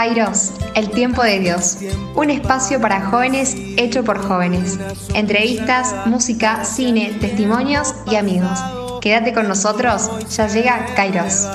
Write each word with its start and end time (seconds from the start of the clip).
Kairos, 0.00 0.52
el 0.76 0.90
tiempo 0.92 1.22
de 1.22 1.40
Dios. 1.40 1.76
Un 2.16 2.30
espacio 2.30 2.80
para 2.80 3.10
jóvenes 3.10 3.54
hecho 3.76 4.02
por 4.02 4.18
jóvenes. 4.18 4.78
Entrevistas, 5.14 6.06
música, 6.06 6.64
cine, 6.64 7.18
testimonios 7.20 7.94
y 8.10 8.16
amigos. 8.16 8.58
Quédate 9.02 9.34
con 9.34 9.46
nosotros, 9.46 10.08
ya 10.34 10.48
llega 10.48 10.94
Kairos. 10.94 11.46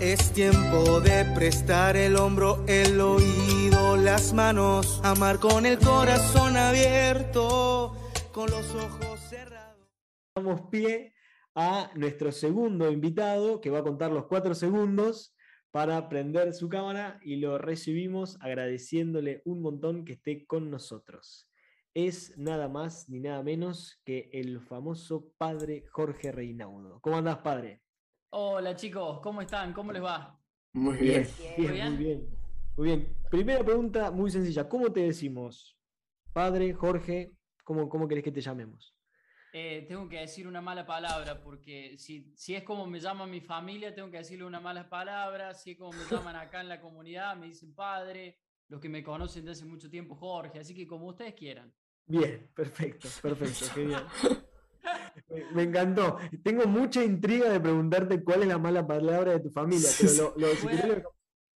Es 0.00 0.32
tiempo 0.32 1.02
de 1.02 1.26
prestar 1.34 1.94
el 1.94 2.16
hombro, 2.16 2.64
el 2.66 2.98
oído, 3.02 3.98
las 3.98 4.32
manos, 4.32 5.02
amar 5.04 5.38
con 5.38 5.66
el 5.66 5.78
corazón 5.78 6.56
abierto, 6.56 7.98
con 8.32 8.50
los 8.50 8.64
ojos 8.76 9.20
cerrados. 9.28 9.90
Damos 10.34 10.62
pie 10.70 11.12
a 11.54 11.90
nuestro 11.96 12.32
segundo 12.32 12.90
invitado 12.90 13.60
que 13.60 13.68
va 13.68 13.80
a 13.80 13.82
contar 13.82 14.10
los 14.10 14.24
cuatro 14.24 14.54
segundos 14.54 15.34
para 15.70 16.08
prender 16.08 16.52
su 16.52 16.68
cámara 16.68 17.20
y 17.22 17.36
lo 17.36 17.58
recibimos 17.58 18.36
agradeciéndole 18.40 19.42
un 19.44 19.62
montón 19.62 20.04
que 20.04 20.14
esté 20.14 20.46
con 20.46 20.70
nosotros. 20.70 21.48
Es 21.94 22.36
nada 22.36 22.68
más 22.68 23.08
ni 23.08 23.20
nada 23.20 23.42
menos 23.42 24.00
que 24.04 24.30
el 24.32 24.60
famoso 24.60 25.32
padre 25.38 25.84
Jorge 25.90 26.32
Reinaudo. 26.32 27.00
¿Cómo 27.00 27.16
andás, 27.16 27.38
padre? 27.38 27.82
Hola 28.30 28.76
chicos, 28.76 29.20
¿cómo 29.20 29.40
están? 29.42 29.72
¿Cómo 29.72 29.92
les 29.92 30.02
va? 30.02 30.40
Muy 30.72 30.96
bien. 30.98 31.26
Bien, 31.56 31.94
muy 31.94 32.04
bien. 32.04 32.28
Muy 32.76 32.86
bien. 32.86 33.16
Primera 33.30 33.64
pregunta 33.64 34.10
muy 34.10 34.30
sencilla. 34.30 34.68
¿Cómo 34.68 34.92
te 34.92 35.00
decimos? 35.00 35.76
Padre, 36.32 36.72
Jorge, 36.72 37.32
¿cómo, 37.64 37.88
cómo 37.88 38.06
querés 38.06 38.22
que 38.22 38.32
te 38.32 38.40
llamemos? 38.40 38.94
Eh, 39.52 39.84
tengo 39.88 40.08
que 40.08 40.18
decir 40.20 40.46
una 40.46 40.60
mala 40.60 40.86
palabra, 40.86 41.42
porque 41.42 41.96
si, 41.98 42.32
si 42.36 42.54
es 42.54 42.62
como 42.62 42.86
me 42.86 43.00
llama 43.00 43.26
mi 43.26 43.40
familia, 43.40 43.92
tengo 43.94 44.10
que 44.10 44.18
decirle 44.18 44.44
una 44.44 44.60
mala 44.60 44.88
palabra. 44.88 45.54
Si 45.54 45.72
es 45.72 45.78
como 45.78 45.90
me 45.92 46.04
llaman 46.08 46.36
acá 46.36 46.60
en 46.60 46.68
la 46.68 46.80
comunidad, 46.80 47.36
me 47.36 47.46
dicen 47.46 47.74
padre. 47.74 48.38
Los 48.68 48.80
que 48.80 48.88
me 48.88 49.02
conocen 49.02 49.44
desde 49.44 49.62
hace 49.62 49.70
mucho 49.70 49.90
tiempo, 49.90 50.14
Jorge. 50.14 50.60
Así 50.60 50.74
que 50.74 50.86
como 50.86 51.08
ustedes 51.08 51.34
quieran. 51.34 51.72
Bien, 52.06 52.48
perfecto, 52.54 53.08
perfecto, 53.20 53.66
genial. 53.74 54.06
Me, 55.28 55.44
me 55.52 55.62
encantó. 55.64 56.18
Tengo 56.44 56.66
mucha 56.66 57.02
intriga 57.02 57.50
de 57.50 57.58
preguntarte 57.60 58.22
cuál 58.22 58.42
es 58.42 58.48
la 58.48 58.58
mala 58.58 58.86
palabra 58.86 59.32
de 59.32 59.40
tu 59.40 59.50
familia, 59.50 59.88
pero 60.00 60.12
lo, 60.36 60.48
lo- 60.48 60.54
Fuera, 60.56 61.02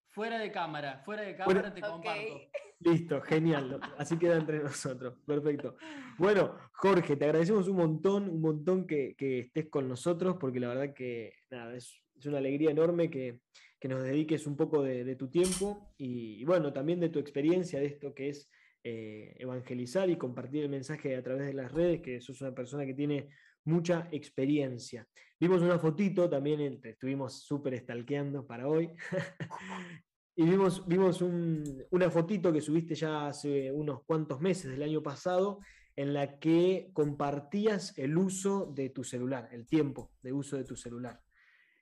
fuera 0.09 0.39
de 0.39 0.51
cámara, 0.51 1.01
fuera 1.05 1.23
de 1.23 1.35
cámara 1.37 1.73
te 1.73 1.81
comparto. 1.81 2.39
Listo, 2.79 3.21
genial. 3.21 3.79
Así 3.97 4.17
queda 4.17 4.37
entre 4.37 4.59
nosotros. 4.59 5.17
Perfecto. 5.25 5.75
Bueno, 6.17 6.55
Jorge, 6.73 7.15
te 7.15 7.25
agradecemos 7.25 7.67
un 7.67 7.77
montón, 7.77 8.29
un 8.29 8.41
montón 8.41 8.85
que, 8.85 9.15
que 9.17 9.39
estés 9.39 9.69
con 9.69 9.87
nosotros, 9.87 10.35
porque 10.39 10.59
la 10.59 10.67
verdad 10.69 10.93
que 10.93 11.33
nada, 11.49 11.75
es, 11.75 12.01
es 12.15 12.25
una 12.25 12.37
alegría 12.37 12.71
enorme 12.71 13.09
que, 13.09 13.39
que 13.79 13.87
nos 13.87 14.03
dediques 14.03 14.45
un 14.45 14.57
poco 14.57 14.83
de, 14.83 15.15
tu 15.15 15.29
tiempo 15.29 15.93
y, 15.97 16.43
bueno, 16.45 16.73
también 16.73 16.99
de 16.99 17.09
tu 17.09 17.19
experiencia 17.19 17.79
de 17.79 17.85
esto 17.87 18.13
que 18.13 18.29
es 18.29 18.49
eh, 18.83 19.33
evangelizar 19.39 20.09
y 20.09 20.17
compartir 20.17 20.63
el 20.63 20.69
mensaje 20.69 21.15
a 21.15 21.23
través 21.23 21.47
de 21.47 21.53
las 21.53 21.71
redes, 21.71 22.01
que 22.01 22.19
sos 22.21 22.41
una 22.41 22.53
persona 22.53 22.85
que 22.85 22.93
tiene 22.93 23.29
mucha 23.63 24.09
experiencia. 24.11 25.07
Vimos 25.39 25.61
una 25.61 25.79
fotito, 25.79 26.29
también 26.29 26.59
el- 26.61 26.81
te 26.81 26.89
estuvimos 26.91 27.41
súper 27.43 27.77
stalkeando 27.79 28.45
para 28.45 28.67
hoy. 28.67 28.91
Y 30.35 30.43
vimos, 30.43 30.85
vimos 30.85 31.21
un- 31.21 31.85
una 31.91 32.09
fotito 32.11 32.51
que 32.51 32.61
subiste 32.61 32.95
ya 32.95 33.27
hace 33.27 33.71
unos 33.71 34.03
cuantos 34.05 34.41
meses 34.41 34.71
del 34.71 34.83
año 34.83 35.01
pasado, 35.01 35.59
en 35.95 36.13
la 36.13 36.39
que 36.39 36.89
compartías 36.93 37.97
el 37.97 38.17
uso 38.17 38.65
de 38.75 38.89
tu 38.89 39.03
celular, 39.05 39.47
el 39.53 39.65
tiempo 39.65 40.11
de 40.21 40.33
uso 40.33 40.57
de 40.57 40.65
tu 40.65 40.75
celular, 40.75 41.21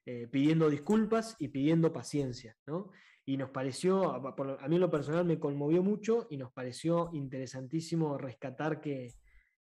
eh, 0.06 0.28
pidiendo 0.28 0.70
disculpas 0.70 1.36
y 1.40 1.48
pidiendo 1.48 1.92
paciencia, 1.92 2.56
¿no? 2.68 2.92
Y 3.26 3.38
nos 3.38 3.50
pareció, 3.50 4.14
a 4.14 4.68
mí 4.68 4.76
en 4.76 4.82
lo 4.82 4.92
personal 4.92 5.26
me 5.26 5.40
conmovió 5.40 5.82
mucho 5.82 6.28
y 6.30 6.38
nos 6.38 6.52
pareció 6.52 7.10
interesantísimo 7.14 8.18
rescatar 8.18 8.82
que, 8.82 9.14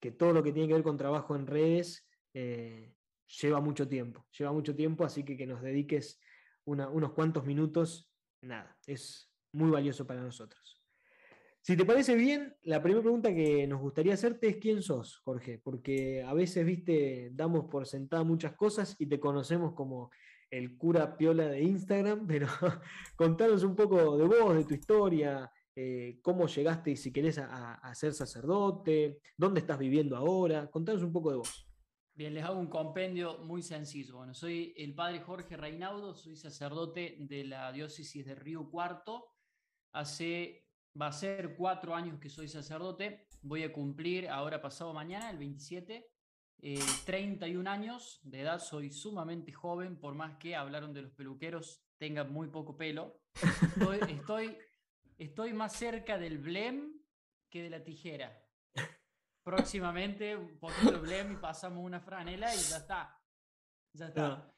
que 0.00 0.12
todo 0.12 0.32
lo 0.32 0.42
que 0.42 0.52
tiene 0.52 0.68
que 0.68 0.74
ver 0.74 0.82
con 0.84 0.96
trabajo 0.96 1.34
en 1.36 1.46
redes 1.46 2.06
eh, 2.34 2.94
lleva 3.42 3.60
mucho 3.60 3.86
tiempo, 3.88 4.26
lleva 4.38 4.52
mucho 4.52 4.74
tiempo, 4.74 5.04
así 5.04 5.24
que 5.24 5.36
que 5.36 5.46
nos 5.46 5.60
dediques 5.60 6.20
unos 6.64 7.12
cuantos 7.12 7.44
minutos 7.46 8.07
nada, 8.42 8.76
es 8.86 9.30
muy 9.52 9.70
valioso 9.70 10.06
para 10.06 10.22
nosotros. 10.22 10.78
Si 11.60 11.76
te 11.76 11.84
parece 11.84 12.14
bien, 12.14 12.56
la 12.62 12.82
primera 12.82 13.02
pregunta 13.02 13.34
que 13.34 13.66
nos 13.66 13.80
gustaría 13.80 14.14
hacerte 14.14 14.48
es 14.48 14.56
quién 14.56 14.82
sos, 14.82 15.18
Jorge, 15.18 15.58
porque 15.58 16.22
a 16.22 16.32
veces, 16.32 16.64
viste, 16.64 17.30
damos 17.32 17.66
por 17.66 17.86
sentada 17.86 18.24
muchas 18.24 18.54
cosas 18.54 18.96
y 18.98 19.06
te 19.06 19.20
conocemos 19.20 19.74
como 19.74 20.10
el 20.50 20.78
cura 20.78 21.16
piola 21.16 21.46
de 21.48 21.62
Instagram, 21.62 22.26
pero 22.26 22.48
contanos 23.16 23.64
un 23.64 23.76
poco 23.76 24.16
de 24.16 24.24
vos, 24.24 24.56
de 24.56 24.64
tu 24.64 24.74
historia, 24.74 25.50
eh, 25.74 26.18
cómo 26.22 26.46
llegaste 26.46 26.96
si 26.96 27.12
querés 27.12 27.38
a 27.38 27.94
ser 27.94 28.14
sacerdote, 28.14 29.20
dónde 29.36 29.60
estás 29.60 29.78
viviendo 29.78 30.16
ahora, 30.16 30.70
contanos 30.70 31.02
un 31.02 31.12
poco 31.12 31.30
de 31.30 31.36
vos. 31.36 31.67
Bien, 32.18 32.34
les 32.34 32.42
hago 32.42 32.58
un 32.58 32.66
compendio 32.66 33.38
muy 33.44 33.62
sencillo. 33.62 34.16
Bueno, 34.16 34.34
soy 34.34 34.74
el 34.76 34.92
padre 34.92 35.20
Jorge 35.20 35.56
Reinaudo, 35.56 36.16
soy 36.16 36.34
sacerdote 36.34 37.14
de 37.20 37.44
la 37.44 37.70
diócesis 37.70 38.26
de 38.26 38.34
Río 38.34 38.68
Cuarto. 38.68 39.36
Hace, 39.92 40.66
va 41.00 41.06
a 41.06 41.12
ser 41.12 41.54
cuatro 41.56 41.94
años 41.94 42.18
que 42.18 42.28
soy 42.28 42.48
sacerdote. 42.48 43.28
Voy 43.40 43.62
a 43.62 43.72
cumplir 43.72 44.28
ahora 44.28 44.60
pasado 44.60 44.92
mañana, 44.92 45.30
el 45.30 45.38
27, 45.38 46.10
eh, 46.62 46.80
31 47.06 47.70
años 47.70 48.18
de 48.24 48.40
edad. 48.40 48.58
Soy 48.58 48.90
sumamente 48.90 49.52
joven, 49.52 49.96
por 50.00 50.16
más 50.16 50.38
que 50.38 50.56
hablaron 50.56 50.92
de 50.92 51.02
los 51.02 51.12
peluqueros, 51.12 51.84
tenga 51.98 52.24
muy 52.24 52.48
poco 52.48 52.76
pelo. 52.76 53.20
Estoy, 53.62 54.00
estoy, 54.10 54.58
estoy 55.18 55.52
más 55.52 55.72
cerca 55.72 56.18
del 56.18 56.38
blem 56.38 57.00
que 57.48 57.62
de 57.62 57.70
la 57.70 57.84
tijera 57.84 58.47
próximamente 59.48 60.36
un 60.36 60.58
poquito 60.58 60.92
de 60.92 60.98
blem 60.98 61.32
y 61.32 61.36
pasamos 61.36 61.82
una 61.82 62.00
franela 62.00 62.54
y 62.54 62.58
ya 62.58 62.76
está. 62.76 63.18
Ya 63.94 64.08
está. 64.08 64.54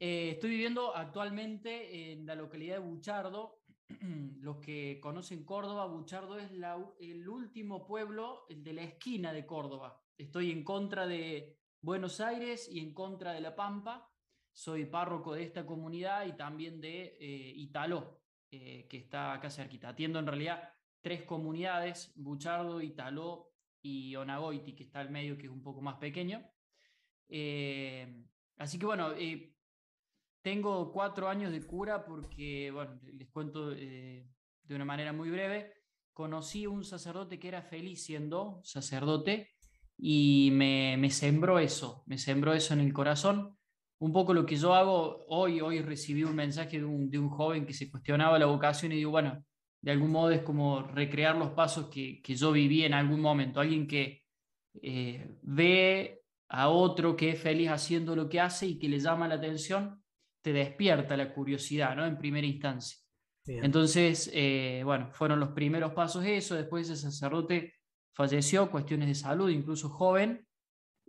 Eh, 0.00 0.30
estoy 0.30 0.50
viviendo 0.50 0.96
actualmente 0.96 2.12
en 2.12 2.24
la 2.24 2.34
localidad 2.34 2.76
de 2.76 2.80
Buchardo. 2.80 3.60
Los 4.40 4.56
que 4.56 4.98
conocen 5.02 5.44
Córdoba, 5.44 5.84
Buchardo 5.84 6.38
es 6.38 6.50
la 6.50 6.82
el 6.98 7.28
último 7.28 7.86
pueblo, 7.86 8.46
el 8.48 8.64
de 8.64 8.72
la 8.72 8.84
esquina 8.84 9.34
de 9.34 9.44
Córdoba. 9.44 10.02
Estoy 10.16 10.50
en 10.50 10.64
contra 10.64 11.06
de 11.06 11.58
Buenos 11.82 12.18
Aires 12.20 12.70
y 12.72 12.80
en 12.80 12.94
contra 12.94 13.34
de 13.34 13.42
La 13.42 13.54
Pampa. 13.54 14.10
Soy 14.50 14.86
párroco 14.86 15.34
de 15.34 15.42
esta 15.42 15.66
comunidad 15.66 16.24
y 16.24 16.32
también 16.32 16.80
de 16.80 17.18
eh, 17.20 17.52
Italó, 17.56 18.22
eh, 18.50 18.86
que 18.88 18.96
está 18.96 19.34
acá 19.34 19.50
cerquita. 19.50 19.90
Atiendo 19.90 20.18
en 20.18 20.26
realidad 20.26 20.70
tres 21.02 21.22
comunidades, 21.24 22.14
Buchardo, 22.16 22.80
Italó 22.80 23.51
y 23.82 24.14
Onagoiti, 24.16 24.74
que 24.74 24.84
está 24.84 25.00
al 25.00 25.10
medio, 25.10 25.36
que 25.36 25.46
es 25.46 25.52
un 25.52 25.62
poco 25.62 25.80
más 25.80 25.96
pequeño. 25.96 26.42
Eh, 27.28 28.24
así 28.58 28.78
que 28.78 28.86
bueno, 28.86 29.12
eh, 29.12 29.54
tengo 30.42 30.92
cuatro 30.92 31.28
años 31.28 31.52
de 31.52 31.62
cura 31.62 32.04
porque, 32.04 32.70
bueno, 32.70 32.98
les 33.12 33.28
cuento 33.28 33.72
eh, 33.72 34.28
de 34.62 34.74
una 34.74 34.84
manera 34.84 35.12
muy 35.12 35.30
breve. 35.30 35.72
Conocí 36.12 36.66
un 36.66 36.84
sacerdote 36.84 37.38
que 37.38 37.48
era 37.48 37.62
feliz 37.62 38.04
siendo 38.04 38.60
sacerdote 38.64 39.50
y 39.96 40.50
me, 40.52 40.96
me 40.98 41.10
sembró 41.10 41.58
eso, 41.58 42.02
me 42.06 42.18
sembró 42.18 42.52
eso 42.52 42.74
en 42.74 42.80
el 42.80 42.92
corazón. 42.92 43.56
Un 43.98 44.12
poco 44.12 44.34
lo 44.34 44.44
que 44.44 44.56
yo 44.56 44.74
hago 44.74 45.24
hoy, 45.28 45.60
hoy 45.60 45.80
recibí 45.80 46.24
un 46.24 46.34
mensaje 46.34 46.78
de 46.78 46.84
un, 46.84 47.08
de 47.08 47.18
un 47.18 47.30
joven 47.30 47.64
que 47.64 47.72
se 47.72 47.88
cuestionaba 47.90 48.38
la 48.38 48.46
vocación 48.46 48.92
y 48.92 48.96
digo, 48.96 49.12
bueno, 49.12 49.44
de 49.82 49.92
algún 49.92 50.12
modo 50.12 50.30
es 50.30 50.42
como 50.42 50.82
recrear 50.82 51.36
los 51.36 51.50
pasos 51.50 51.88
que, 51.90 52.22
que 52.22 52.34
yo 52.36 52.52
viví 52.52 52.84
en 52.84 52.94
algún 52.94 53.20
momento. 53.20 53.60
Alguien 53.60 53.86
que 53.86 54.22
eh, 54.82 55.36
ve 55.42 56.22
a 56.48 56.68
otro 56.68 57.16
que 57.16 57.30
es 57.30 57.40
feliz 57.40 57.68
haciendo 57.70 58.16
lo 58.16 58.28
que 58.28 58.40
hace 58.40 58.66
y 58.66 58.78
que 58.78 58.88
le 58.88 59.00
llama 59.00 59.28
la 59.28 59.36
atención, 59.36 60.02
te 60.42 60.52
despierta 60.52 61.16
la 61.16 61.32
curiosidad, 61.34 61.96
¿no? 61.96 62.06
En 62.06 62.18
primera 62.18 62.46
instancia. 62.46 62.98
Bien. 63.44 63.64
Entonces, 63.64 64.30
eh, 64.32 64.82
bueno, 64.84 65.10
fueron 65.12 65.40
los 65.40 65.50
primeros 65.50 65.92
pasos 65.92 66.24
eso. 66.24 66.54
Después 66.54 66.88
ese 66.88 67.02
sacerdote 67.10 67.74
falleció, 68.12 68.70
cuestiones 68.70 69.08
de 69.08 69.14
salud, 69.16 69.50
incluso 69.50 69.88
joven. 69.88 70.46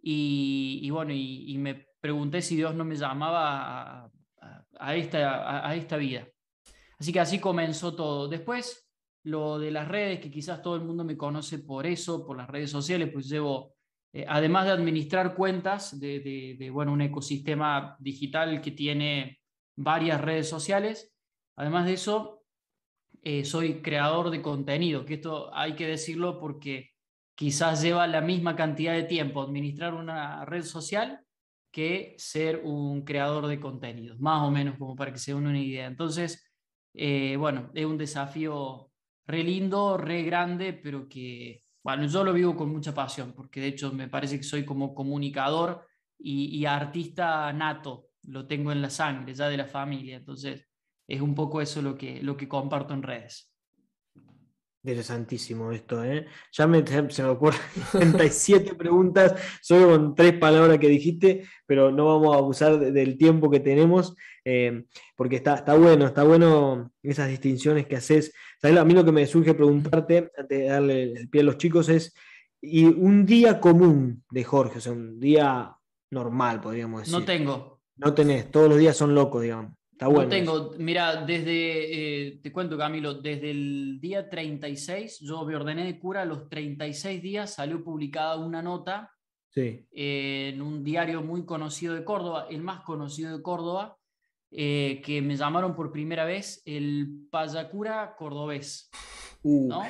Y, 0.02 0.80
y 0.84 0.90
bueno, 0.90 1.14
y, 1.14 1.52
y 1.54 1.58
me 1.58 1.88
pregunté 2.00 2.42
si 2.42 2.56
Dios 2.56 2.75
no 2.75 2.86
me 2.86 2.96
llamaba 2.96 4.02
a, 4.04 4.12
a- 4.42 4.66
a 4.80 4.96
esta, 4.96 5.36
a- 5.44 5.70
a 5.70 5.75
esta 5.75 5.98
vida. 5.98 6.28
Así 7.00 7.12
que 7.13 7.19
así 7.19 7.40
comenzó 7.40 7.95
todo. 7.95 8.28
Después, 8.28 8.90
lo 9.24 9.60
de 9.60 9.72
las 9.72 9.88
redes, 9.88 10.19
que 10.19 10.31
quizás 10.31 10.62
todo 10.62 10.75
el 10.75 10.84
mundo 10.84 11.04
me 11.04 11.18
conoce 11.18 11.60
por 11.60 11.86
eso, 11.86 12.25
por 12.25 12.38
las 12.38 12.48
redes 12.50 12.72
sociales, 12.72 13.10
pues 13.13 13.30
llevo, 13.30 13.75
eh, 14.13 14.25
además 14.28 14.66
de 14.66 14.72
administrar 14.72 15.36
cuentas 15.36 16.00
de, 16.00 16.19
de- 16.19 16.56
de, 16.60 16.69
bueno, 16.69 16.92
un 16.94 17.01
ecosistema 17.01 17.95
digital 18.00 18.62
que 18.62 18.72
tiene 18.72 19.40
varias 19.78 20.22
redes 20.22 20.48
sociales, 20.50 21.16
además 21.56 21.86
de 21.86 21.94
eso, 21.94 22.44
eh, 23.22 23.46
soy 23.46 23.81
creador 23.81 24.30
de 24.30 24.42
contenido, 24.42 25.06
que 25.06 25.16
esto 25.16 25.54
hay 25.56 25.75
que 25.75 25.88
decirlo 25.88 26.39
porque 26.39 26.89
quizás 27.36 27.81
lleva 27.81 28.06
la 28.07 28.22
misma 28.22 28.56
cantidad 28.56 28.94
de 28.94 29.04
tiempo 29.04 29.42
administrar 29.42 29.94
una 29.94 30.46
red 30.46 30.63
social 30.63 31.22
que 31.72 32.16
ser 32.18 32.62
un 32.63 33.04
creador 33.04 33.48
de 33.48 33.60
contenidos, 33.60 34.19
más 34.19 34.44
o 34.44 34.51
menos 34.51 34.78
como 34.78 34.96
para 34.96 35.12
que 35.12 35.19
se 35.19 35.34
den 35.34 35.48
una 35.48 35.60
idea. 35.60 35.88
Entonces, 35.88 36.53
Eh, 36.94 37.36
bueno, 37.38 37.72
es 37.74 37.86
un 37.86 37.98
desafío 37.98 38.92
re 39.25 39.44
lindo, 39.44 39.98
re 39.98 40.24
grande, 40.24 40.74
pero 40.74 41.07
que, 41.07 41.62
bueno, 41.84 42.06
yo 42.06 42.24
lo 42.24 42.34
vivo 42.34 42.56
con 42.56 42.69
mucha 42.69 42.94
pasión, 42.94 43.34
porque 43.34 43.62
de 43.62 43.68
hecho 43.68 43.92
me 43.92 44.07
parece 44.07 44.38
que 44.38 44.44
soy 44.44 44.66
como 44.66 44.94
comunicador 44.94 45.86
y, 46.19 46.63
artista 46.66 47.51
nato, 47.51 48.10
lo 48.24 48.48
tengo 48.48 48.72
en 48.72 48.81
la 48.81 48.90
sangre 48.90 49.34
ya 49.34 49.50
de 49.50 49.57
la 49.57 49.66
familia, 49.66 50.18
entonces 50.18 50.66
es 51.07 51.22
un 51.22 51.36
poco 51.36 51.62
eso 51.62 51.81
lo 51.81 51.98
que, 51.98 52.22
lo 52.22 52.38
que 52.38 52.48
comparto 52.48 52.94
en 52.94 53.04
redes. 53.04 53.50
Interesantísimo 54.86 55.72
esto, 55.72 56.04
¿eh? 56.04 56.28
Ya 56.51 56.68
me, 56.68 56.86
se 56.86 57.24
me 57.24 57.30
ocurren 57.30 57.60
37 57.92 58.75
preguntas 58.75 59.34
solo 59.62 59.89
con 59.89 60.16
tres 60.16 60.34
palabras 60.38 60.78
que 60.78 60.89
dijiste, 60.89 61.48
pero 61.66 61.92
no 61.92 62.06
vamos 62.06 62.36
a 62.36 62.39
abusar 62.39 62.80
del 62.80 63.18
tiempo 63.18 63.50
que 63.50 63.62
tenemos, 63.62 64.13
eh, 64.45 64.86
porque 65.16 65.38
está, 65.38 65.56
está 65.56 65.75
bueno, 65.75 66.06
está 66.06 66.24
bueno 66.24 66.92
esas 67.01 67.30
distinciones 67.30 67.88
que 67.88 67.95
haces. 67.95 68.34
A 68.62 68.84
mí 68.84 68.94
lo 68.94 69.06
que 69.06 69.12
me 69.12 69.25
surge 69.25 69.54
preguntarte, 69.54 70.31
antes 70.38 70.60
de 70.60 70.66
darle 70.66 71.04
el 71.13 71.30
pie 71.30 71.42
a 71.42 71.45
los 71.45 71.57
chicos, 71.57 71.90
es 71.90 72.13
y 72.62 72.86
un 72.86 73.25
día 73.25 73.60
común 73.60 74.24
de 74.31 74.44
Jorge, 74.44 74.78
o 74.78 74.81
sea, 74.81 74.94
un 74.94 75.19
día 75.19 75.75
normal, 76.12 76.62
podríamos 76.62 77.01
decir. 77.01 77.13
No 77.13 77.25
tengo. 77.25 77.81
No 77.98 78.13
tenés, 78.13 78.50
todos 78.51 78.69
los 78.69 78.78
días 78.78 78.95
son 78.95 79.13
locos, 79.13 79.42
digamos. 79.42 79.74
No 80.01 80.28
tengo, 80.28 80.72
mira, 80.78 81.25
desde, 81.25 82.28
eh, 82.28 82.39
te 82.42 82.51
cuento 82.51 82.78
Camilo, 82.78 83.16
desde 83.16 83.51
el 83.51 84.00
día 84.01 84.30
36, 84.30 85.19
yo 85.22 85.46
me 85.46 85.56
ordené 85.56 85.86
de 85.86 86.00
cura, 86.00 86.24
a 86.24 86.25
los 86.25 86.50
36 86.50 87.22
días 87.22 87.54
salió 87.54 87.84
publicada 87.84 88.38
una 88.38 88.62
nota 88.62 89.12
en 89.56 90.62
un 90.62 90.84
diario 90.84 91.22
muy 91.22 91.46
conocido 91.46 91.94
de 91.94 92.04
Córdoba, 92.04 92.48
el 92.50 92.62
más 92.62 92.81
conocido 92.81 93.38
de 93.38 93.44
Córdoba, 93.44 93.98
eh, 94.56 95.02
que 95.04 95.22
me 95.22 95.36
llamaron 95.36 95.76
por 95.76 95.92
primera 95.92 96.26
vez 96.26 96.62
el 96.66 97.28
payacura 97.32 98.16
cordobés, 98.16 98.90
uh. 99.42 99.68
¿no? 99.68 99.84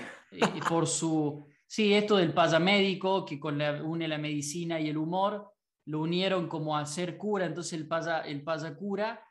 por 0.70 0.88
su, 0.88 1.46
sí, 1.68 1.94
esto 1.94 2.18
del 2.18 2.34
payamédico, 2.34 3.26
que 3.26 3.40
con 3.40 3.58
la, 3.58 3.84
une 3.84 4.08
la 4.08 4.18
medicina 4.18 4.80
y 4.80 4.90
el 4.90 4.98
humor, 4.98 5.52
lo 5.86 6.00
unieron 6.02 6.48
como 6.48 6.78
a 6.78 6.86
ser 6.86 7.18
cura, 7.18 7.46
entonces 7.46 7.74
el, 7.74 7.88
paya, 7.88 8.22
el 8.22 8.42
payacura 8.42 9.22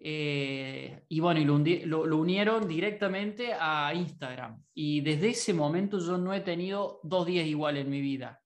eh, 0.00 1.04
y 1.08 1.20
bueno, 1.20 1.40
y 1.40 1.84
lo, 1.86 2.02
unieron 2.16 2.68
directamente 2.68 3.52
a 3.58 3.92
Instagram. 3.94 4.62
Y 4.74 5.00
desde 5.00 5.30
ese 5.30 5.54
momento 5.54 5.98
yo 5.98 6.18
no 6.18 6.32
he 6.34 6.40
tenido 6.40 7.00
dos 7.02 7.26
días 7.26 7.46
iguales 7.46 7.84
en 7.84 7.90
mi 7.90 8.00
vida. 8.00 8.40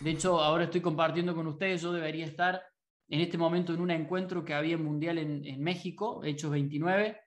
De 0.00 0.10
hecho, 0.10 0.40
ahora 0.40 0.64
estoy 0.64 0.80
compartiendo 0.80 1.34
con 1.34 1.46
ustedes, 1.46 1.82
yo 1.82 1.92
debería 1.92 2.26
estar 2.26 2.62
en 3.08 3.20
este 3.20 3.38
momento 3.38 3.72
en 3.72 3.80
un 3.80 3.90
encuentro 3.90 4.44
que 4.44 4.54
había 4.54 4.76
mundial 4.78 5.18
en, 5.18 5.62
México, 5.62 6.22
Hechos 6.24 6.50
29, 6.50 7.18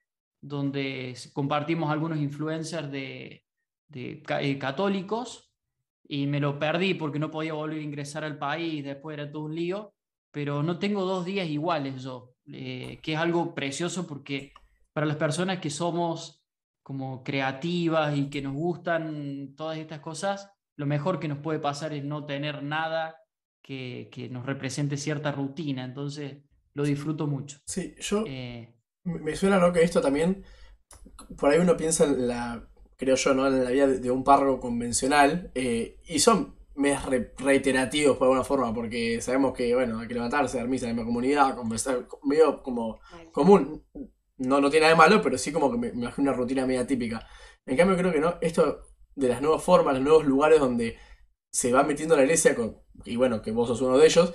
donde 0.41 1.15
compartimos 1.33 1.91
algunos 1.91 2.19
influencers 2.19 2.91
de, 2.91 3.45
eh, 3.93 4.57
católicos 4.59 5.51
y 6.07 6.27
me 6.27 6.39
lo 6.39 6.59
perdí 6.59 6.93
porque 6.95 7.19
no 7.19 7.31
podía 7.31 7.53
volver 7.53 7.79
a 7.79 7.83
ingresar 7.83 8.23
al 8.23 8.37
país, 8.37 8.83
después 8.83 9.17
era 9.17 9.31
todo 9.31 9.43
un 9.43 9.55
lío, 9.55 9.93
pero 10.31 10.63
no 10.63 10.79
tengo 10.79 11.05
dos 11.05 11.25
días 11.25 11.47
iguales 11.47 12.03
yo. 12.03 12.33
Eh, 12.51 12.99
que 13.03 13.13
es 13.13 13.19
algo 13.19 13.53
precioso 13.53 14.07
porque 14.07 14.53
para 14.91 15.05
las 15.05 15.17
personas 15.17 15.59
que 15.59 15.69
somos 15.69 16.43
como 16.81 17.23
creativas 17.23 18.17
y 18.17 18.29
que 18.31 18.41
nos 18.41 18.53
gustan 18.53 19.53
todas 19.55 19.77
estas 19.77 19.99
cosas, 19.99 20.51
lo 20.75 20.87
mejor 20.87 21.19
que 21.19 21.27
nos 21.27 21.39
puede 21.39 21.59
pasar 21.59 21.93
es 21.93 22.03
no 22.03 22.25
tener 22.25 22.63
nada 22.63 23.15
que, 23.61 24.09
que 24.11 24.29
nos 24.29 24.45
represente 24.45 24.97
cierta 24.97 25.31
rutina. 25.31 25.85
Entonces, 25.85 26.38
lo 26.73 26.83
disfruto 26.83 27.27
mucho. 27.27 27.59
Sí, 27.65 27.95
yo 28.00 28.23
eh, 28.27 28.73
me 29.03 29.35
suena 29.35 29.59
¿no? 29.59 29.73
que 29.73 29.83
esto 29.83 30.01
también, 30.01 30.44
por 31.38 31.51
ahí 31.51 31.59
uno 31.59 31.75
piensa 31.75 32.06
en 32.06 32.27
la, 32.27 32.69
creo 32.95 33.15
yo, 33.15 33.33
¿no? 33.33 33.47
en 33.47 33.63
la 33.63 33.71
vida 33.71 33.88
de, 33.88 34.11
un 34.11 34.23
párroco 34.23 34.61
convencional, 34.61 35.51
eh, 35.56 36.00
y 36.07 36.19
son 36.19 36.56
mes 36.75 37.00
reiterativos 37.38 38.17
por 38.17 38.25
alguna 38.25 38.44
forma, 38.44 38.73
porque 38.73 39.21
sabemos 39.21 39.53
que, 39.53 39.75
bueno, 39.75 40.00
hay 40.00 40.07
que 40.07 40.13
levantarse, 40.13 40.57
dar 40.57 40.67
misa 40.67 40.89
en 40.89 40.95
la 40.95 41.03
comunidad, 41.03 41.55
conversar, 41.55 42.07
medio 42.23 42.63
como 42.63 43.00
común. 43.31 43.83
No, 44.38 44.62
no 44.62 44.69
tiene 44.69 44.85
nada 44.85 44.94
de 44.94 44.97
malo, 44.97 45.21
pero 45.21 45.38
sí 45.38 45.51
como 45.51 45.69
que 45.69 45.77
me, 45.77 45.88
imagino 45.89 46.31
una 46.31 46.38
rutina 46.38 46.65
media 46.65 46.88
típica. 46.88 47.27
En 47.65 47.75
cambio, 47.75 47.97
creo 47.97 48.13
que 48.13 48.21
no, 48.21 48.35
esto 48.39 48.83
de 49.15 49.27
las 49.27 49.41
nuevas 49.41 49.62
formas, 49.62 49.95
los 49.95 50.03
nuevos 50.03 50.25
lugares 50.25 50.62
donde 50.62 50.97
se 51.51 51.72
va 51.72 51.84
metiendo 51.84 52.16
la 52.16 52.24
iglesia, 52.24 52.56
con, 52.56 52.78
y 53.06 53.16
bueno, 53.16 53.42
que 53.42 53.51
vos 53.51 53.68
sos 53.68 53.81
uno 53.81 53.98
de 53.98 54.06
ellos, 54.06 54.34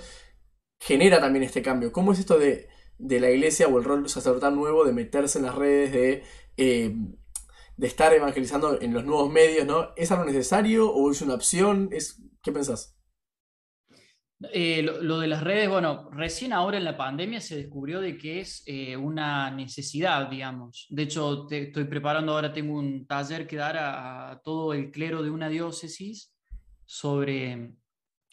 genera 0.79 1.19
también 1.19 1.43
este 1.43 1.61
cambio. 1.61 1.91
¿Cómo 1.91 2.13
es 2.13 2.19
esto 2.19 2.37
de, 2.37 2.67
de 2.97 3.19
la 3.19 3.31
iglesia 3.31 3.67
o 3.67 3.77
el 3.77 3.83
rol 3.83 4.09
sacerdotal 4.09 4.55
nuevo 4.55 4.85
de 4.85 4.93
meterse 4.93 5.39
en 5.39 5.45
las 5.45 5.55
redes, 5.55 5.91
de 5.91 6.23
eh, 6.57 6.95
de 7.77 7.87
estar 7.87 8.13
evangelizando 8.13 8.81
en 8.81 8.93
los 8.93 9.05
nuevos 9.05 9.31
medios, 9.31 9.65
¿no? 9.65 9.89
¿Es 9.95 10.11
algo 10.11 10.25
necesario 10.25 10.91
o 10.91 11.11
es 11.11 11.21
una 11.21 11.33
opción? 11.35 11.89
Es, 11.91 12.21
¿Qué 12.41 12.51
pensás? 12.51 12.97
Eh, 14.53 14.81
lo, 14.83 15.19
de 15.19 15.27
las 15.27 15.43
redes, 15.43 15.69
bueno, 15.69 16.09
recién 16.11 16.53
ahora 16.53 16.77
en 16.77 16.83
la 16.83 16.97
pandemia 16.97 17.39
se 17.41 17.55
descubrió 17.55 18.01
de 18.01 18.17
que 18.17 18.41
es 18.41 18.63
eh, 18.65 18.95
una 18.95 19.49
necesidad, 19.49 20.29
digamos. 20.29 20.87
De 20.89 21.03
hecho, 21.03 21.47
estoy 21.49 21.85
preparando 21.85 22.33
ahora, 22.33 22.53
tengo 22.53 22.77
un 22.77 23.07
taller 23.07 23.47
que 23.47 23.55
dar 23.55 23.77
a, 23.77 24.41
todo 24.43 24.73
el 24.73 24.91
clero 24.91 25.23
de 25.23 25.29
una 25.29 25.49
diócesis 25.49 26.34
sobre 26.85 27.75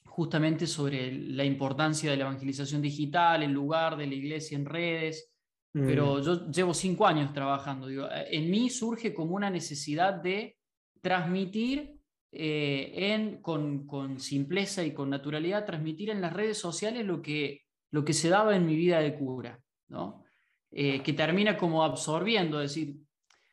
justamente 0.05 0.67
sobre 0.67 1.11
la 1.11 1.45
importancia 1.45 2.11
de 2.11 2.19
la 2.19 2.25
evangelización 2.25 2.83
digital, 2.83 3.43
el 3.43 3.53
lugar 3.53 3.97
de 3.97 4.07
la 4.07 4.15
iglesia 4.15 4.57
en 4.57 4.67
redes, 4.67 5.33
pero 5.73 6.17
mm. 6.17 6.23
yo 6.23 6.51
llevo 6.51 6.75
cinco 6.75 7.07
años 7.07 7.33
trabajando. 7.33 7.87
Digo, 7.87 8.07
en 8.11 8.51
mí 8.51 8.69
surge 8.69 9.15
como 9.15 9.35
una 9.35 9.49
necesidad 9.49 10.13
de 10.15 10.59
transmitir 11.01 11.97
eh, 12.31 12.93
en, 12.95 13.41
con, 13.41 13.87
con, 13.87 14.21
simpleza 14.21 14.85
y 14.85 14.93
con 14.93 15.09
naturalidad, 15.09 15.65
transmitir 15.65 16.11
en 16.11 16.21
las 16.21 16.33
redes 16.33 16.59
sociales 16.59 17.07
lo 17.07 17.23
que, 17.23 17.63
lo 17.91 18.05
que 18.05 18.13
se 18.13 18.29
daba 18.29 18.55
en 18.55 18.67
mi 18.67 18.77
vida 18.77 19.01
de 19.01 19.15
cura, 19.15 19.61
¿no? 19.89 20.25
Eh, 20.71 21.03
que 21.03 21.13
termina 21.13 21.57
como 21.57 21.85
absorbiendo, 21.85 22.61
es 22.61 22.75
decir, 22.75 22.97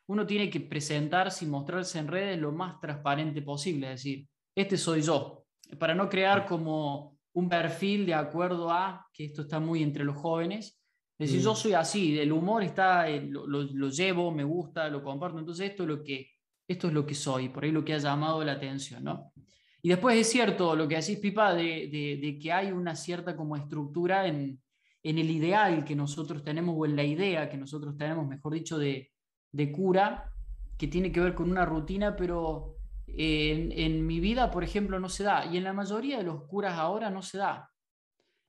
uno 0.07 0.25
tiene 0.25 0.49
que 0.49 0.61
presentarse 0.61 1.45
y 1.45 1.49
mostrarse 1.49 1.99
en 1.99 2.07
redes 2.07 2.39
lo 2.39 2.51
más 2.51 2.79
transparente 2.79 3.41
posible, 3.41 3.87
es 3.87 4.03
decir, 4.03 4.27
este 4.59 4.77
soy 4.77 5.01
yo, 5.01 5.45
para 5.77 5.95
no 5.95 6.09
crear 6.09 6.45
como 6.45 7.17
un 7.33 7.49
perfil 7.49 8.05
de 8.05 8.13
acuerdo 8.13 8.71
a, 8.71 9.07
que 9.13 9.25
esto 9.25 9.43
está 9.43 9.59
muy 9.59 9.83
entre 9.83 10.03
los 10.03 10.15
jóvenes, 10.15 10.79
es 11.17 11.29
decir, 11.29 11.43
yo 11.43 11.51
mm. 11.51 11.57
soy 11.57 11.73
así, 11.73 12.17
el 12.17 12.31
humor 12.31 12.63
está, 12.63 13.07
lo, 13.09 13.45
lo, 13.45 13.89
llevo, 13.89 14.31
me 14.31 14.43
gusta, 14.45 14.87
lo 14.89 15.03
comparto, 15.03 15.37
entonces 15.37 15.69
esto 15.69 15.83
es 15.83 15.89
lo 15.89 16.03
que, 16.03 16.29
esto 16.67 16.87
es 16.87 16.93
lo 16.93 17.05
que 17.05 17.13
soy, 17.13 17.49
por 17.49 17.63
ahí 17.63 17.71
lo 17.71 17.83
que 17.83 17.93
ha 17.93 17.97
llamado 17.97 18.43
la 18.43 18.53
atención, 18.53 19.03
¿no? 19.03 19.33
Y 19.81 19.89
después 19.89 20.17
es 20.17 20.29
cierto 20.29 20.75
lo 20.75 20.87
que 20.87 20.95
decís, 20.95 21.19
Pipa, 21.19 21.53
de, 21.53 21.89
de, 21.91 22.19
de 22.21 22.39
que 22.39 22.51
hay 22.51 22.71
una 22.71 22.95
cierta 22.95 23.35
como 23.35 23.55
estructura 23.55 24.27
en, 24.27 24.61
en, 25.03 25.17
el 25.17 25.29
ideal 25.29 25.85
que 25.85 25.95
nosotros 25.95 26.43
tenemos, 26.43 26.75
o 26.77 26.85
en 26.85 26.95
la 26.95 27.03
idea 27.03 27.49
que 27.49 27.57
nosotros 27.57 27.97
tenemos, 27.97 28.27
mejor 28.27 28.53
dicho, 28.53 28.77
de, 28.77 29.11
de 29.51 29.71
cura, 29.71 30.31
que 30.77 30.87
tiene 30.87 31.11
que 31.11 31.19
ver 31.19 31.35
con 31.35 31.51
una 31.51 31.65
rutina, 31.65 32.15
pero 32.15 32.78
en, 33.17 33.71
en, 33.71 34.05
mi 34.05 34.19
vida, 34.19 34.51
por 34.51 34.63
ejemplo, 34.63 34.99
no 34.99 35.09
se 35.09 35.23
da, 35.23 35.45
y 35.45 35.57
en 35.57 35.63
la 35.63 35.73
mayoría 35.73 36.17
de 36.17 36.23
los 36.23 36.43
curas 36.45 36.77
ahora 36.77 37.09
no 37.09 37.21
se 37.21 37.37
da. 37.37 37.69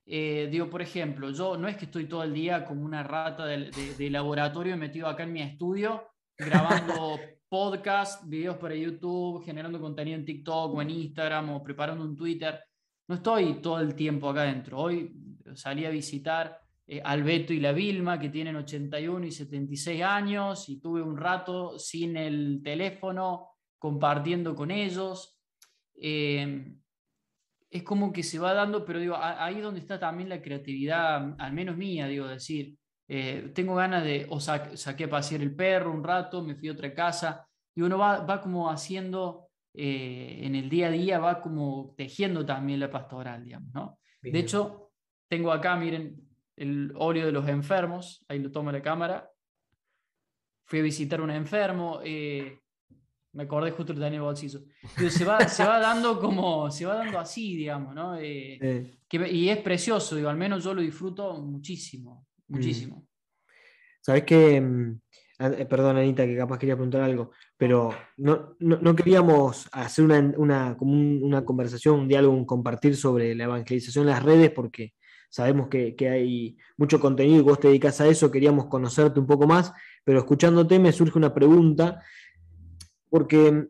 Eh, 0.05 0.49
digo, 0.51 0.69
por 0.69 0.81
ejemplo, 0.81 1.31
yo 1.31 1.57
no 1.57 1.67
es 1.67 1.77
que 1.77 1.85
estoy 1.85 2.05
todo 2.05 2.23
el 2.23 2.33
día 2.33 2.65
como 2.65 2.83
una 2.83 3.03
rata 3.03 3.45
de, 3.45 3.71
de, 3.97 4.09
laboratorio 4.09 4.75
metido 4.75 5.07
acá 5.07 5.23
en 5.23 5.33
mi 5.33 5.41
estudio, 5.41 6.03
grabando 6.37 7.19
podcast, 7.49 8.27
videos 8.27 8.57
para 8.57 8.75
YouTube, 8.75 9.43
generando 9.45 9.79
contenido 9.79 10.17
en 10.17 10.25
TikTok 10.25 10.73
o 10.73 10.81
en 10.81 10.89
Instagram 10.89 11.51
o 11.51 11.63
preparando 11.63 12.03
un 12.03 12.17
Twitter. 12.17 12.59
No 13.07 13.15
estoy 13.15 13.61
todo 13.61 13.79
el 13.79 13.95
tiempo 13.95 14.29
acá 14.29 14.41
adentro. 14.41 14.79
Hoy 14.79 15.13
salí 15.53 15.85
a 15.85 15.89
visitar 15.89 16.59
eh, 16.87 17.01
al 17.03 17.23
Beto 17.23 17.53
y 17.53 17.59
la 17.59 17.71
Vilma, 17.71 18.19
que 18.19 18.29
tienen 18.29 18.55
81 18.55 19.25
y 19.25 19.31
76 19.31 20.01
años, 20.01 20.67
y 20.67 20.79
tuve 20.79 21.01
un 21.01 21.15
rato 21.15 21.77
sin 21.77 22.17
el 22.17 22.61
teléfono 22.63 23.50
compartiendo 23.81 24.53
con 24.53 24.69
ellos. 24.69 25.41
Eh, 25.95 26.71
es 27.71 27.83
como 27.83 28.13
que 28.13 28.21
se 28.21 28.37
va 28.37 28.53
dando, 28.53 28.85
pero 28.85 28.99
digo, 28.99 29.15
ahí 29.17 29.59
donde 29.59 29.79
está 29.79 29.97
también 29.97 30.29
la 30.29 30.41
creatividad, 30.41 31.35
al 31.39 31.53
menos 31.53 31.77
mía, 31.77 32.05
digo, 32.07 32.27
decir, 32.27 32.77
eh, 33.07 33.51
tengo 33.55 33.73
ganas 33.73 34.03
de, 34.03 34.27
o 34.29 34.39
saqué 34.39 35.05
a 35.05 35.09
pasear 35.09 35.41
el 35.41 35.55
perro 35.55 35.91
un 35.91 36.03
rato, 36.03 36.43
me 36.43 36.55
fui 36.55 36.67
a 36.67 36.73
otra 36.73 36.93
casa, 36.93 37.47
y 37.73 37.81
uno 37.81 37.97
va, 37.97 38.19
va 38.19 38.39
como 38.39 38.69
haciendo 38.69 39.47
eh, 39.73 40.41
en 40.43 40.53
el 40.55 40.69
día 40.69 40.87
a 40.87 40.91
día, 40.91 41.19
va 41.19 41.41
como 41.41 41.95
tejiendo 41.97 42.45
también 42.45 42.79
la 42.79 42.91
pastoral, 42.91 43.43
digamos, 43.43 43.73
¿no? 43.73 43.97
De 44.21 44.37
hecho, 44.37 44.91
tengo 45.27 45.51
acá, 45.51 45.75
miren, 45.75 46.29
el 46.55 46.91
óleo 46.97 47.25
de 47.25 47.31
los 47.31 47.47
enfermos, 47.47 48.23
ahí 48.27 48.37
lo 48.37 48.51
toma 48.51 48.71
la 48.71 48.83
cámara, 48.83 49.31
fui 50.65 50.79
a 50.79 50.83
visitar 50.83 51.21
a 51.21 51.23
un 51.23 51.31
enfermo, 51.31 52.01
eh, 52.03 52.59
me 53.33 53.43
acordé 53.43 53.71
justo 53.71 53.93
de 53.93 53.99
Daniel 53.99 54.23
bolsillo. 54.23 54.61
se 55.09 55.25
va, 55.25 55.47
se 55.47 55.63
va 55.63 55.79
dando 55.79 56.19
como, 56.19 56.69
se 56.71 56.85
va 56.85 56.95
dando 56.95 57.19
así, 57.19 57.55
digamos, 57.55 57.95
¿no? 57.95 58.17
Eh, 58.17 58.97
y 59.09 59.49
es 59.49 59.57
precioso, 59.59 60.15
digo, 60.15 60.29
al 60.29 60.37
menos 60.37 60.63
yo 60.63 60.73
lo 60.73 60.81
disfruto 60.81 61.41
muchísimo, 61.41 62.27
muchísimo. 62.47 62.97
Mm. 62.97 63.07
Sabes 64.01 64.23
que 64.23 64.59
mm, 64.59 64.99
eh, 65.41 65.65
perdón, 65.65 65.97
Anita, 65.97 66.25
que 66.27 66.37
capaz 66.37 66.59
quería 66.59 66.75
preguntar 66.75 67.01
algo, 67.01 67.31
pero 67.57 67.95
no, 68.17 68.55
no, 68.59 68.95
queríamos 68.95 69.67
hacer 69.71 70.05
una, 70.05 70.19
una, 70.37 70.77
como 70.77 70.93
una 70.93 71.43
conversación, 71.43 72.01
un 72.01 72.07
diálogo, 72.07 72.35
un 72.35 72.45
compartir 72.45 72.95
sobre 72.95 73.33
la 73.33 73.45
evangelización 73.45 74.03
en 74.03 74.11
las 74.11 74.21
redes, 74.21 74.51
porque 74.51 74.93
sabemos 75.31 75.67
que, 75.67 75.95
que, 75.95 76.09
hay 76.09 76.57
mucho 76.77 76.99
contenido 76.99 77.39
y 77.39 77.43
vos 77.43 77.59
te 77.59 77.69
dedicas 77.69 77.99
a 78.01 78.07
eso, 78.07 78.29
queríamos 78.29 78.67
conocerte 78.67 79.19
un 79.19 79.25
poco 79.25 79.47
más, 79.47 79.73
pero 80.03 80.19
escuchándote 80.19 80.77
me 80.77 80.91
surge 80.91 81.17
una 81.17 81.33
pregunta, 81.33 82.03
porque 83.11 83.67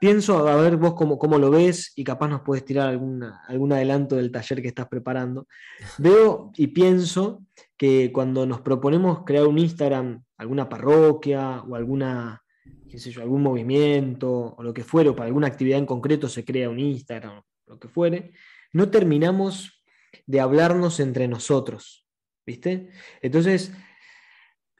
pienso, 0.00 0.48
a 0.48 0.56
ver 0.56 0.78
vos 0.78 0.94
cómo, 0.94 1.18
cómo 1.18 1.38
lo 1.38 1.50
ves 1.50 1.92
y 1.94 2.02
capaz 2.02 2.28
nos 2.28 2.40
puedes 2.40 2.64
tirar 2.64 2.88
alguna, 2.88 3.42
algún 3.46 3.72
adelanto 3.72 4.16
del 4.16 4.32
taller 4.32 4.62
que 4.62 4.68
estás 4.68 4.88
preparando. 4.88 5.46
Veo 5.98 6.50
y 6.56 6.68
pienso 6.68 7.44
que 7.76 8.10
cuando 8.10 8.46
nos 8.46 8.62
proponemos 8.62 9.24
crear 9.24 9.46
un 9.46 9.58
Instagram, 9.58 10.24
alguna 10.38 10.68
parroquia 10.68 11.62
o 11.62 11.76
alguna, 11.76 12.42
qué 12.88 12.98
sé 12.98 13.10
yo, 13.10 13.20
algún 13.20 13.42
movimiento 13.42 14.54
o 14.56 14.62
lo 14.62 14.72
que 14.72 14.82
fuere, 14.82 15.10
o 15.10 15.14
para 15.14 15.26
alguna 15.26 15.46
actividad 15.46 15.78
en 15.78 15.86
concreto 15.86 16.28
se 16.28 16.44
crea 16.44 16.70
un 16.70 16.80
Instagram, 16.80 17.42
lo 17.66 17.78
que 17.78 17.88
fuere, 17.88 18.32
no 18.72 18.90
terminamos 18.90 19.84
de 20.26 20.40
hablarnos 20.40 21.00
entre 21.00 21.28
nosotros, 21.28 22.06
¿viste? 22.46 22.88
Entonces, 23.20 23.72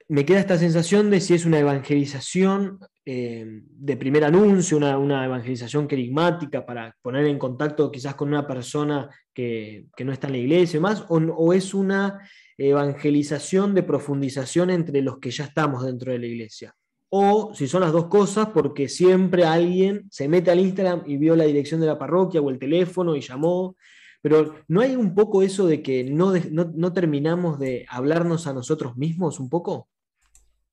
me 0.08 0.24
queda 0.24 0.40
esta 0.40 0.58
sensación 0.58 1.10
de 1.10 1.20
si 1.20 1.34
es 1.34 1.44
una 1.44 1.58
evangelización 1.58 2.80
eh, 3.12 3.44
de 3.44 3.96
primer 3.96 4.22
anuncio, 4.22 4.76
una, 4.76 5.24
evangelización 5.24 5.88
querigmática 5.88 6.64
para 6.64 6.96
poner 7.02 7.26
en 7.26 7.40
contacto 7.40 7.90
quizás 7.90 8.14
con 8.14 8.28
una 8.28 8.46
persona 8.46 9.10
que, 9.34 9.86
no 10.04 10.12
está 10.12 10.28
en 10.28 10.34
la 10.34 10.38
iglesia 10.38 10.76
y 10.76 10.80
más, 10.80 11.04
o, 11.08 11.52
es 11.52 11.74
una 11.74 12.20
evangelización 12.56 13.74
de 13.74 13.82
profundización 13.82 14.70
entre 14.70 15.02
los 15.02 15.18
que 15.18 15.32
ya 15.32 15.46
estamos 15.46 15.84
dentro 15.84 16.12
de 16.12 16.20
la 16.20 16.26
iglesia. 16.26 16.72
O 17.08 17.52
si 17.52 17.66
son 17.66 17.80
las 17.80 17.90
dos 17.90 18.06
cosas, 18.06 18.50
porque 18.54 18.88
siempre 18.88 19.42
alguien 19.44 20.06
se 20.08 20.28
mete 20.28 20.52
al 20.52 20.60
Instagram 20.60 21.02
y 21.04 21.16
vio 21.16 21.34
la 21.34 21.46
dirección 21.46 21.80
de 21.80 21.88
la 21.88 21.98
parroquia 21.98 22.40
o 22.40 22.48
el 22.48 22.60
teléfono 22.60 23.16
y 23.16 23.22
llamó. 23.22 23.74
Pero 24.22 24.54
¿no 24.68 24.82
hay 24.82 24.94
un 24.94 25.16
poco 25.16 25.42
eso 25.42 25.66
de 25.66 25.82
que 25.82 26.04
no, 26.04 26.32
no 26.52 26.92
terminamos 26.92 27.58
de 27.58 27.86
hablarnos 27.88 28.46
a 28.46 28.52
nosotros 28.52 28.96
mismos 28.96 29.40
un 29.40 29.48
poco? 29.48 29.88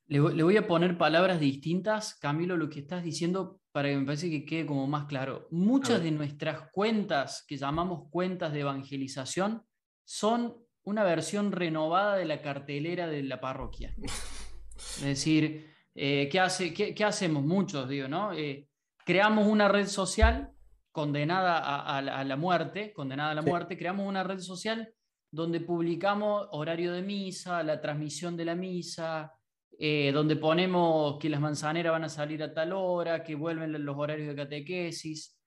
Le, 0.07 0.19
voy 0.19 0.55
a 0.55 0.67
poner 0.67 0.97
palabras 0.97 1.39
distintas, 1.39 2.15
Camilo, 2.15 2.55
lo 2.55 2.69
que 2.69 2.79
estás 2.79 3.03
diciendo 3.03 3.59
para 3.73 3.89
que 3.89 3.97
me 3.97 4.05
parece 4.05 4.29
que 4.29 4.45
quede 4.45 4.65
como 4.65 4.87
más 4.87 5.05
claro. 5.05 5.47
Muchas 5.51 6.01
de 6.01 6.11
nuestras 6.11 6.71
cuentas, 6.71 7.43
que 7.45 7.57
llamamos 7.57 8.09
cuentas 8.09 8.53
de 8.53 8.61
evangelización, 8.61 9.63
son 10.05 10.55
una 10.83 11.03
versión 11.03 11.51
renovada 11.51 12.15
de 12.15 12.25
la 12.25 12.41
cartelera 12.41 13.07
de 13.07 13.23
la 13.23 13.41
parroquia. 13.41 13.93
Es 14.77 15.01
decir, 15.01 15.73
eh, 15.95 16.29
¿qué, 16.31 16.39
hace, 16.39 16.71
qué, 16.71 17.03
hacemos 17.03 17.43
muchos? 17.43 17.89
Digo, 17.89 18.07
¿no? 18.07 18.31
Eh, 18.33 18.69
creamos 19.03 19.47
una 19.47 19.67
red 19.67 19.87
social 19.87 20.51
condenada 20.91 21.57
a, 21.57 22.01
la 22.01 22.35
muerte, 22.35 22.93
condenada 22.93 23.31
a 23.31 23.35
la 23.35 23.41
muerte, 23.41 23.77
creamos 23.77 24.07
una 24.07 24.23
red 24.23 24.39
social 24.39 24.93
donde 25.31 25.61
publicamos 25.61 26.47
horario 26.51 26.93
de 26.93 27.01
misa, 27.01 27.61
la 27.63 27.81
transmisión 27.81 28.37
de 28.37 28.45
la 28.45 28.55
misa, 28.55 29.36
eh, 29.79 30.11
donde 30.11 30.35
ponemos 30.35 31.19
que 31.19 31.29
las 31.29 31.39
manzaneras 31.39 31.91
van 31.91 32.03
a 32.03 32.09
salir 32.09 32.41
a 32.41 32.51
tal 32.51 32.73
hora, 32.73 33.23
que 33.23 33.35
vuelven 33.35 33.85
los 33.85 33.95
horarios 33.95 34.27
de 34.27 34.35
catequesis. 34.35 35.37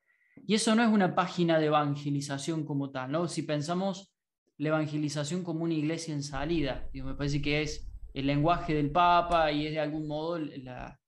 Y 0.46 0.54
eso 0.54 0.74
no 0.76 0.84
es 0.84 0.88
una 0.88 1.16
página 1.16 1.58
de 1.58 1.66
evangelización 1.66 2.64
como 2.64 2.90
tal, 2.90 3.10
¿no? 3.10 3.26
Si 3.26 3.42
pensamos 3.42 4.14
la 4.56 4.68
evangelización 4.68 5.42
como 5.42 5.64
una 5.64 5.74
iglesia 5.74 6.14
en 6.14 6.22
salida, 6.22 6.88
me 6.92 7.14
parece 7.14 7.42
que 7.42 7.62
es 7.62 7.90
el 8.14 8.26
lenguaje 8.26 8.72
del 8.72 8.92
Papa 8.92 9.50
y 9.50 9.66
es 9.66 9.72
de 9.72 9.80
algún 9.80 10.06
modo 10.06 10.38
la... 10.38 11.00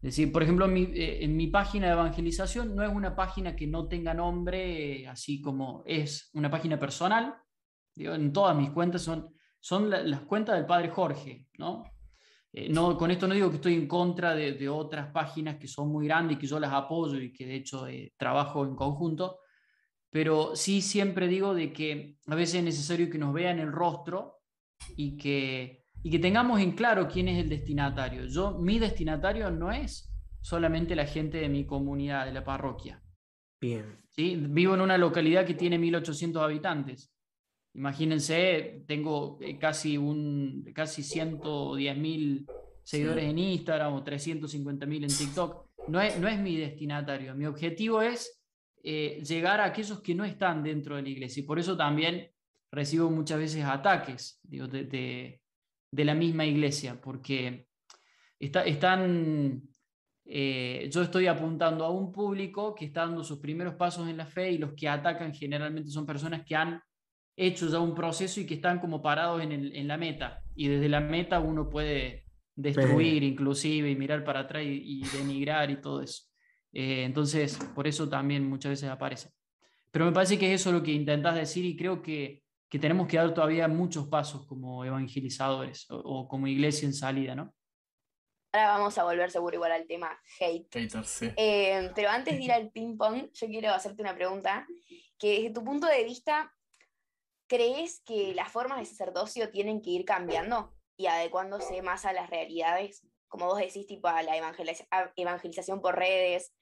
decir, 0.00 0.32
por 0.32 0.42
ejemplo, 0.42 0.66
eh, 0.70 1.18
en 1.22 1.36
mi, 1.36 1.48
página 1.48 1.88
de 1.88 1.92
evangelización 1.92 2.74
no 2.74 2.82
es 2.82 2.90
una 2.90 3.14
página 3.14 3.54
que 3.54 3.66
no 3.66 3.86
tenga 3.86 4.14
nombre, 4.14 5.06
así 5.08 5.42
como 5.42 5.82
es 5.84 6.30
una 6.32 6.50
página 6.50 6.78
personal. 6.78 7.34
en 7.96 8.32
todas 8.32 8.56
mis 8.56 8.70
cuentas 8.70 9.02
son, 9.02 9.34
son 9.60 9.90
las 9.90 10.20
cuentas 10.22 10.56
del 10.56 10.64
Padre 10.66 10.88
Jorge, 10.88 11.48
¿no? 11.58 11.91
Eh, 12.52 12.68
no, 12.68 12.98
con 12.98 13.10
esto 13.10 13.26
no 13.26 13.34
digo 13.34 13.48
que 13.48 13.56
estoy 13.56 13.74
en 13.74 13.88
contra 13.88 14.34
de, 14.34 14.68
otras 14.68 15.10
páginas 15.10 15.56
que 15.56 15.66
son 15.66 15.90
muy 15.90 16.06
grandes 16.06 16.36
y 16.36 16.40
que 16.40 16.46
yo 16.46 16.60
las 16.60 16.72
apoyo 16.72 17.18
y 17.18 17.32
que 17.32 17.46
de 17.46 17.56
hecho 17.56 17.86
eh, 17.86 18.12
trabajo 18.16 18.64
en 18.64 18.76
conjunto, 18.76 19.40
pero 20.10 20.54
sí 20.54 20.82
siempre 20.82 21.28
digo 21.28 21.54
de 21.54 21.72
que 21.72 22.18
a 22.26 22.34
veces 22.34 22.56
es 22.56 22.64
necesario 22.64 23.08
que 23.08 23.18
nos 23.18 23.32
vean 23.32 23.58
el 23.58 23.72
rostro 23.72 24.40
y 24.96 25.16
que, 25.16 25.86
y 26.02 26.10
que 26.10 26.18
tengamos 26.18 26.60
en 26.60 26.72
claro 26.72 27.08
quién 27.08 27.28
es 27.28 27.38
el 27.38 27.48
destinatario. 27.48 28.26
Yo, 28.26 28.58
mi 28.58 28.78
destinatario 28.78 29.50
no 29.50 29.72
es 29.72 30.12
solamente 30.42 30.94
la 30.94 31.06
gente 31.06 31.38
de 31.38 31.48
mi 31.48 31.64
comunidad, 31.64 32.26
de 32.26 32.32
la 32.32 32.44
parroquia. 32.44 33.02
Bien. 33.58 34.04
¿Sí? 34.10 34.36
Vivo 34.36 34.74
en 34.74 34.82
una 34.82 34.98
localidad 34.98 35.46
que 35.46 35.54
tiene 35.54 35.78
1.800 35.78 36.42
habitantes. 36.42 37.14
Imagínense, 37.74 38.84
tengo 38.86 39.38
eh, 39.40 39.58
casi, 39.58 39.96
un, 39.96 40.70
casi 40.74 41.02
110 41.02 41.96
mil 41.96 42.46
seguidores 42.82 43.24
en 43.24 43.38
Instagram 43.38 43.94
o 43.94 44.02
350 44.02 44.86
mil 44.86 45.04
en 45.04 45.10
TikTok. 45.10 45.70
No 45.88 46.00
es, 46.00 46.18
no 46.18 46.28
es 46.28 46.38
mi 46.38 46.56
destinatario. 46.56 47.34
Mi 47.34 47.46
objetivo 47.46 48.02
es 48.02 48.42
eh, 48.84 49.22
llegar 49.26 49.60
a 49.60 49.64
aquellos 49.66 50.00
que 50.00 50.14
no 50.14 50.24
están 50.24 50.62
dentro 50.62 50.96
de 50.96 51.02
la 51.02 51.08
iglesia. 51.08 51.42
Y 51.42 51.46
por 51.46 51.58
eso 51.58 51.76
también 51.76 52.30
recibo 52.70 53.10
muchas 53.10 53.38
veces 53.38 53.64
ataques 53.64 54.40
de, 54.42 55.40
la 55.92 56.14
misma 56.14 56.44
iglesia, 56.44 57.00
porque 57.00 57.68
está, 58.38 58.64
están, 58.64 59.62
eh, 60.24 60.88
yo 60.90 61.02
estoy 61.02 61.26
apuntando 61.26 61.84
a 61.84 61.90
un 61.90 62.10
público 62.10 62.74
que 62.74 62.86
está 62.86 63.02
dando 63.02 63.22
sus 63.22 63.38
primeros 63.38 63.74
pasos 63.74 64.08
en 64.08 64.16
la 64.16 64.26
fe 64.26 64.52
y 64.52 64.58
los 64.58 64.72
que 64.72 64.88
atacan 64.88 65.34
generalmente 65.34 65.90
son 65.90 66.06
personas 66.06 66.44
que 66.44 66.56
han 66.56 66.82
hecho 67.36 67.68
ya 67.68 67.80
un 67.80 67.94
proceso 67.94 68.40
y 68.40 68.46
que 68.46 68.54
están 68.54 68.78
como 68.78 69.02
parados 69.02 69.42
en, 69.42 69.88
la 69.88 69.96
meta. 69.96 70.42
Y 70.54 70.68
desde 70.68 70.88
la 70.88 71.00
meta 71.00 71.40
uno 71.40 71.68
puede 71.68 72.26
destruir 72.54 73.22
inclusive 73.22 73.90
y 73.90 73.96
mirar 73.96 74.24
para 74.24 74.40
atrás 74.40 74.62
y, 74.64 75.02
denigrar 75.16 75.70
y 75.70 75.80
todo 75.80 76.02
eso. 76.02 76.24
Eh, 76.72 77.04
entonces, 77.04 77.58
por 77.74 77.86
eso 77.86 78.08
también 78.08 78.48
muchas 78.48 78.70
veces 78.70 78.88
aparece. 78.88 79.30
Pero 79.90 80.06
me 80.06 80.12
parece 80.12 80.38
que 80.38 80.52
es 80.52 80.60
eso 80.60 80.72
lo 80.72 80.82
que 80.82 80.92
intentas 80.92 81.34
decir 81.34 81.64
y 81.64 81.76
creo 81.76 82.02
que, 82.02 82.42
que 82.72 82.78
tenemos 82.78 83.06
que 83.06 83.18
dar 83.18 83.34
todavía 83.34 83.68
muchos 83.68 84.08
pasos 84.08 84.46
como 84.46 84.82
evangelizadores 84.82 85.86
o, 85.90 86.26
como 86.26 86.46
iglesia 86.46 86.86
en 86.86 86.94
salida, 86.94 87.34
¿no? 87.34 87.54
Ahora 88.50 88.68
vamos 88.68 88.96
a 88.96 89.04
volver 89.04 89.30
seguro 89.30 89.56
igual 89.56 89.72
al 89.72 89.86
tema 89.86 90.18
hate. 90.40 90.74
Eh, 91.36 91.90
pero 91.94 92.08
antes 92.08 92.34
de 92.34 92.42
ir 92.42 92.52
al 92.52 92.70
ping 92.70 92.96
pong, 92.96 93.30
yo 93.32 93.46
quiero 93.46 93.70
hacerte 93.70 94.00
una 94.00 94.14
pregunta 94.14 94.66
que 95.18 95.32
desde 95.32 95.50
tu 95.50 95.62
punto 95.62 95.86
de 95.86 96.04
vista, 96.04 96.50
¿crees 97.52 98.00
que 98.06 98.34
las 98.34 98.50
formas 98.50 98.78
de 98.78 98.86
sacerdocio 98.86 99.50
tienen 99.50 99.82
que 99.82 99.90
ir 99.90 100.06
cambiando 100.06 100.72
y 100.96 101.04
adecuándose 101.04 101.82
más 101.82 102.06
a 102.06 102.14
las 102.14 102.30
realidades? 102.30 103.06
Como 103.28 103.44
vos 103.44 103.58
decís, 103.58 103.86
tipo 103.86 104.08
a 104.08 104.22
la 104.22 104.38
evangelización 104.38 105.82
por 105.82 105.94
redes, 105.94 106.54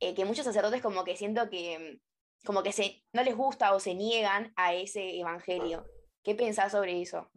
eh, 0.00 0.14
que 0.14 0.26
muchos 0.26 0.44
sacerdotes 0.44 0.82
como 0.82 1.02
que 1.02 1.16
siento 1.16 1.48
que 1.48 1.98
como 2.44 2.62
que 2.62 2.72
se, 2.72 3.02
no 3.14 3.22
les 3.22 3.34
gusta 3.34 3.72
o 3.74 3.80
se 3.80 3.94
niegan 3.94 4.52
a 4.56 4.74
ese 4.74 5.18
evangelio. 5.18 5.86
¿Qué 6.22 6.34
pensás 6.34 6.72
sobre 6.72 7.00
eso? 7.00 7.30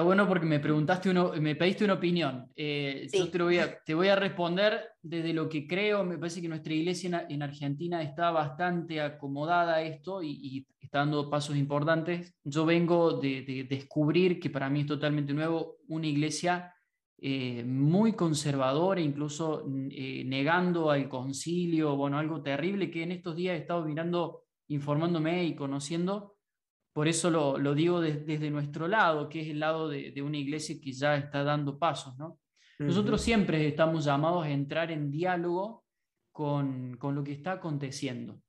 Está 0.00 0.06
bueno 0.06 0.26
porque 0.26 0.46
me 0.46 0.60
preguntaste 0.60 1.10
uno, 1.10 1.34
me 1.38 1.56
pediste 1.56 1.84
una 1.84 1.92
opinión. 1.92 2.50
Eh, 2.56 3.06
yo 3.12 3.30
te, 3.30 3.42
voy 3.42 3.58
a, 3.58 3.78
te 3.84 3.92
voy 3.92 4.08
a 4.08 4.16
responder 4.16 4.80
desde 5.02 5.34
lo 5.34 5.46
que 5.46 5.66
creo. 5.66 6.04
Me 6.04 6.16
parece 6.16 6.40
que 6.40 6.48
nuestra 6.48 6.72
iglesia 6.72 7.26
en, 7.28 7.42
Argentina 7.42 8.00
está 8.00 8.30
bastante 8.30 9.02
acomodada 9.02 9.74
a 9.74 9.82
esto 9.82 10.22
y, 10.22 10.66
está 10.80 11.00
dando 11.00 11.28
pasos 11.28 11.54
importantes. 11.54 12.34
Yo 12.44 12.64
vengo 12.64 13.12
de, 13.12 13.66
descubrir 13.68 14.40
que 14.40 14.48
para 14.48 14.70
mí 14.70 14.80
es 14.80 14.86
totalmente 14.86 15.34
nuevo 15.34 15.76
una 15.88 16.06
iglesia 16.06 16.72
eh, 17.18 17.62
muy 17.62 18.14
conservadora, 18.14 19.02
incluso 19.02 19.66
eh, 19.90 20.24
negando 20.24 20.90
al 20.90 21.10
concilio, 21.10 21.94
bueno, 21.94 22.16
algo 22.18 22.40
terrible 22.40 22.90
que 22.90 23.02
en 23.02 23.12
estos 23.12 23.36
días 23.36 23.54
he 23.54 23.60
estado 23.60 23.84
mirando, 23.84 24.44
informándome 24.68 25.44
y 25.44 25.54
conociendo 25.54 26.39
por 26.92 27.06
eso 27.06 27.30
lo, 27.30 27.74
digo 27.74 28.00
desde 28.00 28.50
nuestro 28.50 28.88
lado, 28.88 29.28
que 29.28 29.42
es 29.42 29.48
el 29.48 29.60
lado 29.60 29.88
de, 29.88 30.20
una 30.22 30.38
iglesia 30.38 30.76
que 30.82 30.92
ya 30.92 31.16
está 31.16 31.44
dando 31.44 31.78
pasos. 31.78 32.18
¿no? 32.18 32.38
Nosotros 32.78 33.20
siempre 33.20 33.68
estamos 33.68 34.04
llamados 34.04 34.44
a 34.44 34.50
entrar 34.50 34.90
en 34.90 35.10
diálogo 35.10 35.84
con, 36.32 36.98
lo 37.00 37.22
que 37.22 37.32
está 37.32 37.52
aconteciendo. 37.52 38.40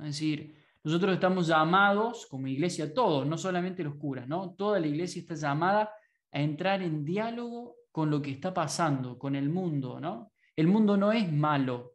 Es 0.00 0.06
decir, 0.06 0.56
nosotros 0.82 1.14
estamos 1.14 1.46
llamados 1.46 2.26
como 2.26 2.48
iglesia, 2.48 2.92
todos, 2.92 3.26
no 3.26 3.38
solamente 3.38 3.84
los 3.84 3.94
curas, 3.94 4.26
¿no? 4.26 4.54
toda 4.54 4.80
la 4.80 4.88
iglesia 4.88 5.20
está 5.20 5.34
llamada 5.34 5.90
a 6.32 6.40
entrar 6.40 6.82
en 6.82 7.04
diálogo 7.04 7.76
con 7.92 8.10
lo 8.10 8.20
que 8.20 8.32
está 8.32 8.52
pasando, 8.52 9.18
con 9.18 9.36
el 9.36 9.48
mundo. 9.50 10.00
¿no? 10.00 10.32
El 10.56 10.66
mundo 10.66 10.96
no 10.96 11.12
es 11.12 11.32
malo 11.32 11.94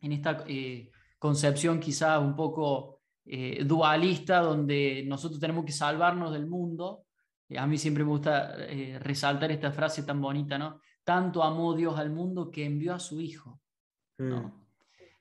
en 0.00 0.12
esta 0.12 0.44
eh, 0.48 0.90
concepción 1.18 1.78
quizá 1.78 2.18
un 2.18 2.34
poco 2.34 2.95
eh, 3.26 3.64
dualista 3.64 4.38
donde 4.38 5.04
nosotros 5.06 5.40
tenemos 5.40 5.64
que 5.64 5.72
salvarnos 5.72 6.32
del 6.32 6.46
mundo. 6.46 7.06
a 7.56 7.66
mí 7.66 7.76
siempre 7.76 8.04
me 8.04 8.10
gusta 8.10 8.54
eh, 8.56 8.98
resaltar 9.00 9.50
esta 9.50 9.72
frase 9.72 10.04
tan 10.04 10.20
bonita, 10.20 10.56
¿no? 10.56 10.80
tanto 11.02 11.42
amó 11.42 11.74
Dios 11.74 11.98
al 11.98 12.10
mundo 12.10 12.50
que 12.50 12.64
envió 12.64 12.94
a 12.94 13.00
su 13.00 13.20
Hijo. 13.20 13.60
¿no? 14.18 14.66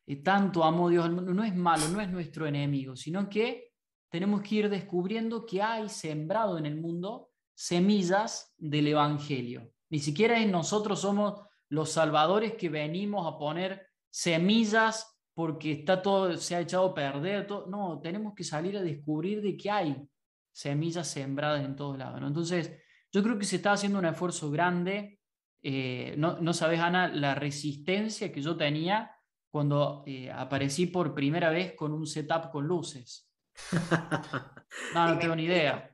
Mm. 0.07 0.23
Tanto 0.23 0.63
amó 0.63 0.89
Dios 0.89 1.05
al 1.05 1.13
mundo. 1.13 1.33
No 1.33 1.43
es 1.43 1.55
malo, 1.55 1.87
no 1.89 1.99
es 1.99 2.09
nuestro 2.09 2.45
enemigo, 2.45 2.95
sino 2.95 3.27
que 3.27 3.73
tenemos 4.09 4.41
que 4.41 4.55
ir 4.55 4.69
descubriendo 4.69 5.45
que 5.45 5.61
hay 5.61 5.89
sembrado 5.89 6.57
en 6.57 6.65
el 6.65 6.79
mundo 6.79 7.31
semillas 7.55 8.53
del 8.57 8.87
Evangelio. 8.87 9.71
Ni 9.89 9.99
siquiera 9.99 10.43
nosotros 10.45 11.01
somos 11.01 11.41
los 11.69 11.91
salvadores 11.91 12.53
que 12.53 12.69
venimos 12.69 13.27
a 13.27 13.37
poner 13.37 13.87
semillas 14.09 15.14
porque 15.35 15.73
está 15.73 16.01
todo, 16.01 16.35
se 16.37 16.55
ha 16.55 16.61
echado 16.61 16.87
a 16.87 16.95
perder. 16.95 17.45
Todo. 17.45 17.67
No, 17.67 17.99
tenemos 18.01 18.33
que 18.33 18.43
salir 18.43 18.77
a 18.77 18.81
descubrir 18.81 19.41
de 19.41 19.55
que 19.55 19.69
hay 19.69 20.07
semillas 20.51 21.07
sembradas 21.07 21.63
en 21.63 21.75
todos 21.75 21.97
lados. 21.97 22.21
Entonces, 22.25 22.71
yo 23.11 23.21
creo 23.21 23.37
que 23.37 23.45
se 23.45 23.57
está 23.57 23.73
haciendo 23.73 23.99
un 23.99 24.05
esfuerzo 24.05 24.49
grande. 24.49 25.19
Eh, 25.61 26.15
no, 26.17 26.39
no, 26.39 26.53
sabes, 26.53 26.79
Ana, 26.79 27.09
la 27.09 27.35
resistencia 27.35 28.31
que 28.31 28.41
yo 28.41 28.55
tenía 28.55 29.11
cuando 29.51 30.03
eh, 30.05 30.31
aparecí 30.31 30.87
por 30.87 31.13
primera 31.13 31.49
vez 31.49 31.73
con 31.75 31.91
un 31.91 32.07
setup 32.07 32.49
con 32.51 32.65
luces. 32.65 33.29
No, 34.93 35.07
no 35.07 35.17
tengo 35.17 35.35
ni 35.37 35.45
idea. 35.45 35.89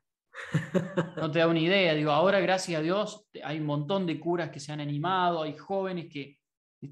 No 1.17 1.29
te 1.29 1.37
da 1.37 1.47
una 1.47 1.59
idea. 1.59 1.93
Digo, 1.93 2.11
ahora, 2.11 2.39
gracias 2.39 2.79
a 2.79 2.81
Dios, 2.81 3.27
hay 3.43 3.59
un 3.59 3.67
montón 3.67 4.07
de 4.07 4.19
curas 4.19 4.49
que 4.49 4.59
se 4.59 4.71
han 4.71 4.79
animado, 4.79 5.43
hay 5.43 5.55
jóvenes 5.55 6.07
que 6.11 6.39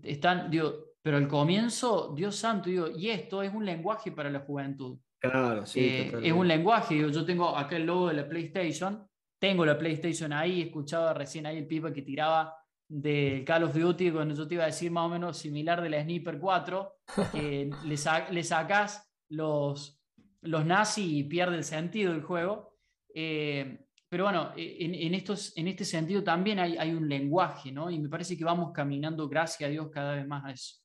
están, 0.03 0.51
digo, 0.51 0.88
pero 1.01 1.17
al 1.17 1.27
comienzo, 1.27 2.13
Dios 2.15 2.35
santo, 2.35 2.69
digo, 2.69 2.89
y 2.89 3.09
esto 3.09 3.41
es 3.41 3.53
un 3.53 3.65
lenguaje 3.65 4.11
para 4.11 4.29
la 4.29 4.39
juventud. 4.39 4.97
Claro, 5.19 5.65
sí. 5.65 5.79
Eh, 5.79 6.11
es 6.23 6.33
un 6.33 6.47
lenguaje, 6.47 6.95
digo, 6.95 7.09
yo 7.09 7.25
tengo 7.25 7.55
acá 7.55 7.75
el 7.77 7.85
logo 7.85 8.07
de 8.07 8.15
la 8.15 8.27
PlayStation, 8.27 9.07
tengo 9.39 9.65
la 9.65 9.77
PlayStation 9.77 10.33
ahí, 10.33 10.61
escuchaba 10.61 11.13
recién 11.13 11.45
ahí 11.45 11.57
el 11.57 11.67
pipa 11.67 11.93
que 11.93 12.01
tiraba 12.01 12.55
de 12.89 13.43
Call 13.45 13.63
of 13.63 13.75
Duty, 13.75 14.11
cuando 14.11 14.33
yo 14.33 14.47
te 14.47 14.55
iba 14.55 14.63
a 14.63 14.67
decir 14.67 14.91
más 14.91 15.05
o 15.05 15.09
menos 15.09 15.37
similar 15.37 15.81
de 15.81 15.89
la 15.89 16.03
Sniper 16.03 16.39
4, 16.39 16.93
que 17.31 17.69
le, 17.85 17.95
le 18.31 18.43
sacas 18.43 19.09
los, 19.29 20.01
los 20.41 20.65
nazis 20.65 21.05
y 21.05 21.23
pierde 21.23 21.55
el 21.55 21.63
sentido 21.63 22.11
del 22.11 22.23
juego. 22.23 22.77
Eh, 23.13 23.85
pero 24.09 24.23
bueno, 24.23 24.51
en, 24.57 24.95
en, 24.95 25.13
estos, 25.13 25.55
en 25.55 25.67
este 25.67 25.85
sentido 25.85 26.23
también 26.23 26.59
hay, 26.59 26.77
hay, 26.77 26.93
un 26.93 27.07
lenguaje, 27.07 27.71
¿no? 27.71 27.91
Y 27.91 27.99
me 27.99 28.09
parece 28.09 28.35
que 28.35 28.43
vamos 28.43 28.71
caminando, 28.73 29.29
gracias 29.29 29.67
a 29.67 29.71
Dios, 29.71 29.89
cada 29.91 30.15
vez 30.15 30.27
más 30.27 30.45
a 30.45 30.51
eso. 30.51 30.77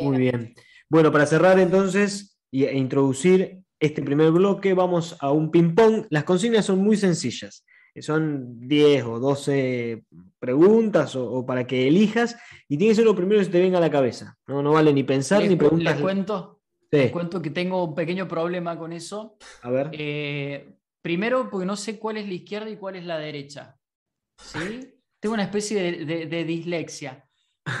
Muy 0.00 0.18
bien. 0.18 0.54
Bueno, 0.88 1.10
para 1.12 1.26
cerrar 1.26 1.58
entonces 1.58 2.38
e 2.50 2.76
introducir 2.76 3.62
este 3.80 4.02
primer 4.02 4.30
bloque, 4.30 4.74
vamos 4.74 5.16
a 5.20 5.32
un 5.32 5.50
ping-pong. 5.50 6.06
Las 6.10 6.24
consignas 6.24 6.66
son 6.66 6.78
muy 6.78 6.96
sencillas. 6.96 7.64
Son 8.00 8.66
10 8.66 9.04
o 9.04 9.18
12 9.18 10.04
preguntas 10.38 11.14
o, 11.14 11.30
o, 11.30 11.46
para 11.46 11.66
que 11.66 11.88
elijas 11.88 12.36
y 12.68 12.78
tiene 12.78 12.92
que 12.92 12.96
ser 12.96 13.04
lo 13.04 13.14
primero 13.14 13.40
que 13.40 13.44
se 13.44 13.50
te 13.50 13.60
venga 13.60 13.78
a 13.78 13.82
la 13.82 13.90
cabeza. 13.90 14.38
No, 14.46 14.62
no 14.62 14.72
vale 14.72 14.94
ni 14.94 15.02
pensar 15.02 15.40
les, 15.40 15.50
ni 15.50 15.56
preguntas. 15.56 15.94
Les 15.94 16.02
cuento, 16.02 16.62
sí. 16.90 16.96
les 16.96 17.10
cuento 17.10 17.42
que 17.42 17.50
tengo 17.50 17.84
un 17.84 17.94
pequeño 17.94 18.26
problema 18.26 18.78
con 18.78 18.94
eso. 18.94 19.36
A 19.60 19.70
ver. 19.70 19.90
Eh, 19.92 20.74
primero, 21.02 21.50
porque 21.50 21.66
no 21.66 21.76
sé 21.76 21.98
cuál 21.98 22.16
es 22.16 22.26
la 22.26 22.34
izquierda 22.34 22.70
y 22.70 22.76
cuál 22.76 22.96
es 22.96 23.04
la 23.04 23.18
derecha. 23.18 23.76
¿sí? 24.38 24.94
Tengo 25.20 25.34
una 25.34 25.44
especie 25.44 25.82
de, 25.82 26.04
de, 26.06 26.26
de 26.26 26.44
dislexia. 26.44 27.28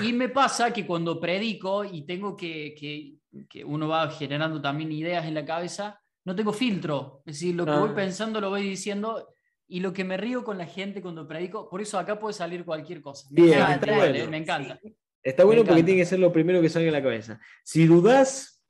Y 0.00 0.12
me 0.12 0.28
pasa 0.28 0.72
que 0.72 0.86
cuando 0.86 1.18
predico 1.20 1.84
y 1.84 2.02
tengo 2.06 2.36
que, 2.36 2.74
que, 2.78 3.14
que, 3.48 3.64
uno 3.64 3.88
va 3.88 4.08
generando 4.10 4.60
también 4.60 4.92
ideas 4.92 5.24
en 5.26 5.34
la 5.34 5.44
cabeza, 5.44 6.00
no 6.24 6.36
tengo 6.36 6.52
filtro. 6.52 7.22
Es 7.26 7.34
decir, 7.36 7.54
lo 7.56 7.64
que 7.64 7.72
Ah. 7.72 7.78
voy 7.80 7.90
pensando 7.90 8.40
lo 8.40 8.50
voy 8.50 8.62
diciendo 8.62 9.28
y 9.66 9.80
lo 9.80 9.92
que 9.92 10.04
me 10.04 10.16
río 10.16 10.44
con 10.44 10.56
la 10.58 10.66
gente 10.66 11.02
cuando 11.02 11.26
predico, 11.26 11.68
por 11.68 11.80
eso 11.80 11.98
acá 11.98 12.18
puede 12.18 12.34
salir 12.34 12.64
cualquier 12.64 13.00
cosa. 13.00 13.26
Me 13.30 13.42
Bien, 13.42 13.58
encanta, 13.58 13.74
está 13.86 13.96
bueno. 13.96 14.30
me 14.30 14.36
encanta. 14.36 14.80
Está 15.22 15.44
bueno 15.44 15.62
Me 15.62 15.66
porque 15.66 15.80
encanta. 15.80 15.86
tiene 15.86 16.00
que 16.02 16.06
ser 16.06 16.18
lo 16.20 16.32
primero 16.32 16.60
que 16.60 16.68
salga 16.68 16.88
en 16.88 16.92
la 16.94 17.02
cabeza. 17.02 17.40
Si 17.64 17.86
dudás, 17.86 18.62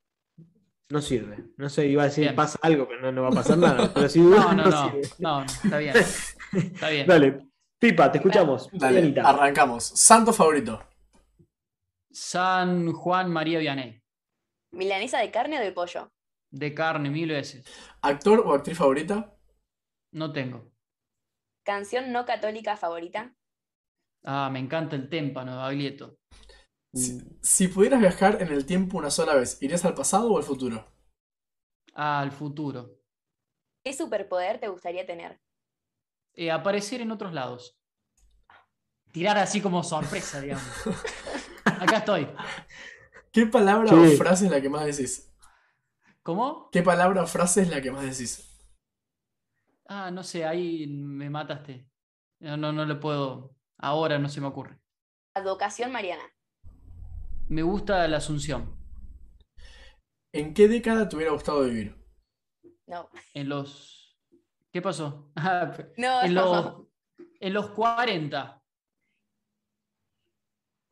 no 0.89 1.01
sirve. 1.03 1.45
No 1.57 1.69
sé, 1.69 1.87
iba 1.89 2.03
a 2.03 2.07
decir 2.07 2.25
Bien. 2.25 2.37
pasa 2.37 2.59
algo, 2.63 2.87
pero 2.89 3.01
no, 3.03 3.13
no 3.13 3.23
va 3.23 3.29
a 3.29 3.33
pasar 3.33 3.59
nada. 3.59 3.93
Pero 3.93 4.09
si 4.09 4.21
dudás, 4.21 4.45
No, 4.47 4.53
no, 4.55 4.65
no, 4.65 4.71
no, 4.71 4.91
sirve. 4.91 5.09
no, 5.19 5.43
está 5.45 5.79
bien. 5.79 5.95
Está 6.53 6.89
bien. 6.91 7.07
Dale, 7.07 7.39
Pipa, 7.79 8.13
te 8.13 8.19
escuchamos. 8.19 8.69
Dale, 8.73 9.15
arrancamos. 9.23 9.85
Santo 9.85 10.33
favorito. 10.33 10.81
San 12.13 12.93
Juan 12.93 13.31
María 13.31 13.59
Vianney, 13.59 14.01
¿Milanesa 14.73 15.19
de 15.19 15.31
carne 15.31 15.59
o 15.59 15.63
de 15.63 15.73
pollo? 15.73 16.03
de 16.51 16.75
carne 16.75 17.11
mil 17.11 17.31
veces. 17.31 17.65
Actor 18.03 18.41
o 18.45 18.53
actriz 18.53 18.77
favorita. 18.77 19.35
No 20.13 20.33
tengo. 20.33 20.71
¿Canción 21.65 22.13
no 22.13 22.25
católica 22.27 22.77
favorita? 22.77 23.35
Ah, 24.25 24.51
me 24.53 24.59
encanta 24.59 24.97
el 24.97 25.09
témpano 25.09 25.53
de 25.53 25.59
Baglietto. 25.59 26.19
Si, 26.95 27.19
si 27.41 27.69
pudieras 27.69 28.01
viajar 28.01 28.43
en 28.43 28.49
el 28.49 28.67
tiempo 28.67 28.99
una 28.99 29.11
sola 29.11 29.35
vez, 29.35 29.63
¿irías 29.63 29.85
al 29.85 29.95
pasado 29.95 30.31
o 30.33 30.37
al 30.37 30.43
futuro? 30.45 30.93
Ah, 31.95 32.21
al 32.21 32.33
futuro. 32.33 32.99
¿Qué 33.85 33.93
superpoder 33.93 34.61
te 34.61 34.69
gustaría 34.69 35.07
tener? 35.07 35.41
Eh, 36.35 36.51
aparecer 36.51 37.01
en 37.01 37.11
otros 37.11 37.33
lados. 37.33 37.79
Tirar 39.13 39.39
así 39.39 39.61
como 39.61 39.83
sorpresa, 39.83 40.41
digamos. 40.41 40.65
Acá 41.65 41.99
estoy. 41.99 42.29
¿Qué 43.33 43.47
palabra 43.47 43.89
Sí. 43.91 43.95
o 43.95 44.17
frase 44.17 44.47
es 44.47 44.51
la 44.51 44.61
que 44.61 44.69
más 44.69 44.85
decís? 44.85 45.33
¿Cómo? 46.23 46.69
¿Qué 46.71 46.83
palabra 46.83 47.23
o 47.23 47.27
frase 47.27 47.63
es 47.63 47.71
la 47.71 47.81
que 47.81 47.91
más 47.91 48.03
decís? 48.05 48.49
Ah, 49.89 50.11
no 50.11 50.23
sé, 50.23 50.45
ahí 50.45 50.87
me 50.87 51.29
mataste. 51.31 51.89
No, 52.41 52.57
no, 52.57 52.73
no 52.73 52.85
le 52.85 52.95
puedo. 52.97 53.57
Ahora 53.79 54.19
no 54.19 54.29
se 54.29 54.41
me 54.41 54.47
ocurre. 54.47 54.79
Advocación 55.35 55.93
mariana. 55.93 56.23
Me 57.49 57.63
gusta 57.63 58.07
la 58.09 58.19
Asunción. 58.19 58.77
¿En 60.33 60.55
qué 60.55 60.69
década 60.69 61.09
te 61.09 61.17
hubiera 61.17 61.33
gustado 61.33 61.65
vivir? 61.65 61.97
No. 62.87 63.09
En 63.35 63.49
los. 63.49 64.19
¿Qué 64.73 64.81
pasó? 64.81 65.31
Ah, 65.37 65.73
No, 65.99 66.23
en, 66.23 66.35
no. 66.35 66.45
los, 66.45 67.27
en 67.41 67.53
los 67.53 67.71
40. 67.71 68.62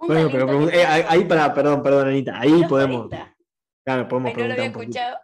Un 0.01 0.07
Bueno, 0.09 0.29
pero 0.31 0.71
eh, 0.71 0.85
ahí, 0.87 1.25
para, 1.27 1.53
perdón, 1.53 1.83
perdón, 1.83 2.09
Anita. 2.09 2.41
Ahí 2.41 2.65
podemos, 2.69 3.09
40. 3.09 3.37
claro, 3.85 4.09
podemos 4.09 4.31
Ay, 4.31 4.37
no 4.43 4.47
lo 4.49 4.53
había 4.55 4.67
escuchado. 4.67 5.17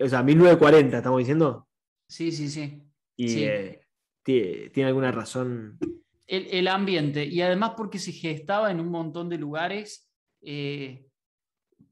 O 0.00 0.08
sea, 0.08 0.22
1940, 0.22 0.96
estamos 0.96 1.18
diciendo. 1.20 1.68
Sí, 2.08 2.32
sí, 2.32 2.48
sí. 2.48 2.82
Y 3.16 3.28
Sí. 3.28 3.44
eh, 3.44 3.80
tie- 4.24 4.72
tiene 4.72 4.88
alguna 4.88 5.12
razón. 5.12 5.78
El, 6.26 6.46
el 6.50 6.68
ambiente. 6.68 7.24
Y 7.24 7.40
además 7.40 7.72
porque 7.76 7.98
se 7.98 8.12
gestaba 8.12 8.70
en 8.70 8.80
un 8.80 8.88
montón 8.88 9.28
de 9.28 9.38
lugares. 9.38 10.10
eh, 10.46 11.06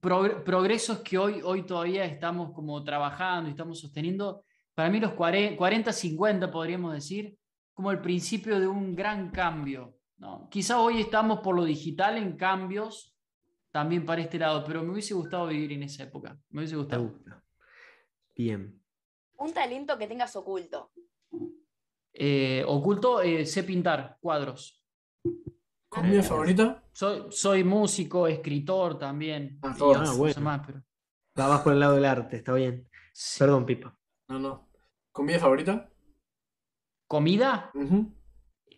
progr- 0.03 0.43
progresos 0.43 0.99
que 0.99 1.17
hoy, 1.17 1.41
hoy 1.43 1.63
todavía 1.65 2.05
estamos 2.05 2.53
como 2.53 2.83
trabajando 2.85 3.49
y 3.49 3.53
estamos 3.53 3.81
sosteniendo. 3.81 4.45
Para 4.75 4.91
mí 4.91 5.01
los 5.01 5.13
40, 5.15 5.91
50 5.91 6.51
podríamos 6.51 6.93
decir, 6.93 7.35
como 7.73 7.91
el 7.93 8.01
principio 8.03 8.61
de 8.61 8.67
un 8.67 8.95
gran 8.95 9.31
cambio. 9.31 9.95
¿No? 10.23 10.49
Quizá 10.51 10.81
hoy 10.81 11.01
estamos 11.01 11.41
por 11.41 11.57
lo 11.57 11.65
digital 11.65 12.17
en 12.17 12.37
cambios 12.37 13.13
también 13.73 14.07
para 14.07 14.21
este 14.23 14.39
lado, 14.39 14.63
pero 14.65 14.83
me 14.85 14.93
hubiese 14.93 15.15
gustado 15.15 15.49
vivir 15.49 15.73
en 15.73 15.83
esa 15.83 16.05
época. 16.05 16.39
Me 16.51 16.61
hubiese 16.61 16.75
Me 16.77 16.81
gustado. 16.83 17.03
gusta. 17.09 17.45
Bien. 18.37 18.81
Un 19.39 19.53
talento 19.53 19.99
que 19.99 20.07
tengas 20.07 20.37
oculto. 20.37 20.93
Eh, 22.13 22.63
oculto, 22.69 23.21
eh, 23.21 23.45
sé 23.47 23.65
pintar 23.65 24.17
cuadros. 24.21 24.81
¿Comida 25.89 26.21
Eh, 26.21 26.23
favorita? 26.23 26.85
Soy, 26.93 27.25
soy 27.31 27.65
músico, 27.65 28.29
escritor 28.29 28.99
también. 28.99 29.59
Ah, 29.63 29.75
todo. 29.77 29.95
Ah, 29.97 30.15
bueno. 30.17 30.41
más, 30.41 30.65
pero- 30.65 30.83
Va 31.39 31.49
vas 31.49 31.63
por 31.63 31.73
el 31.73 31.81
lado 31.81 31.95
del 31.97 32.05
arte, 32.05 32.37
está 32.37 32.53
bien. 32.55 32.89
Sí. 33.13 33.41
Perdón, 33.41 33.67
Pipa. 33.67 33.99
No, 34.29 34.39
no. 34.39 34.69
¿Comida 35.11 35.39
favorita? 35.41 35.91
¿Comida? 37.09 37.73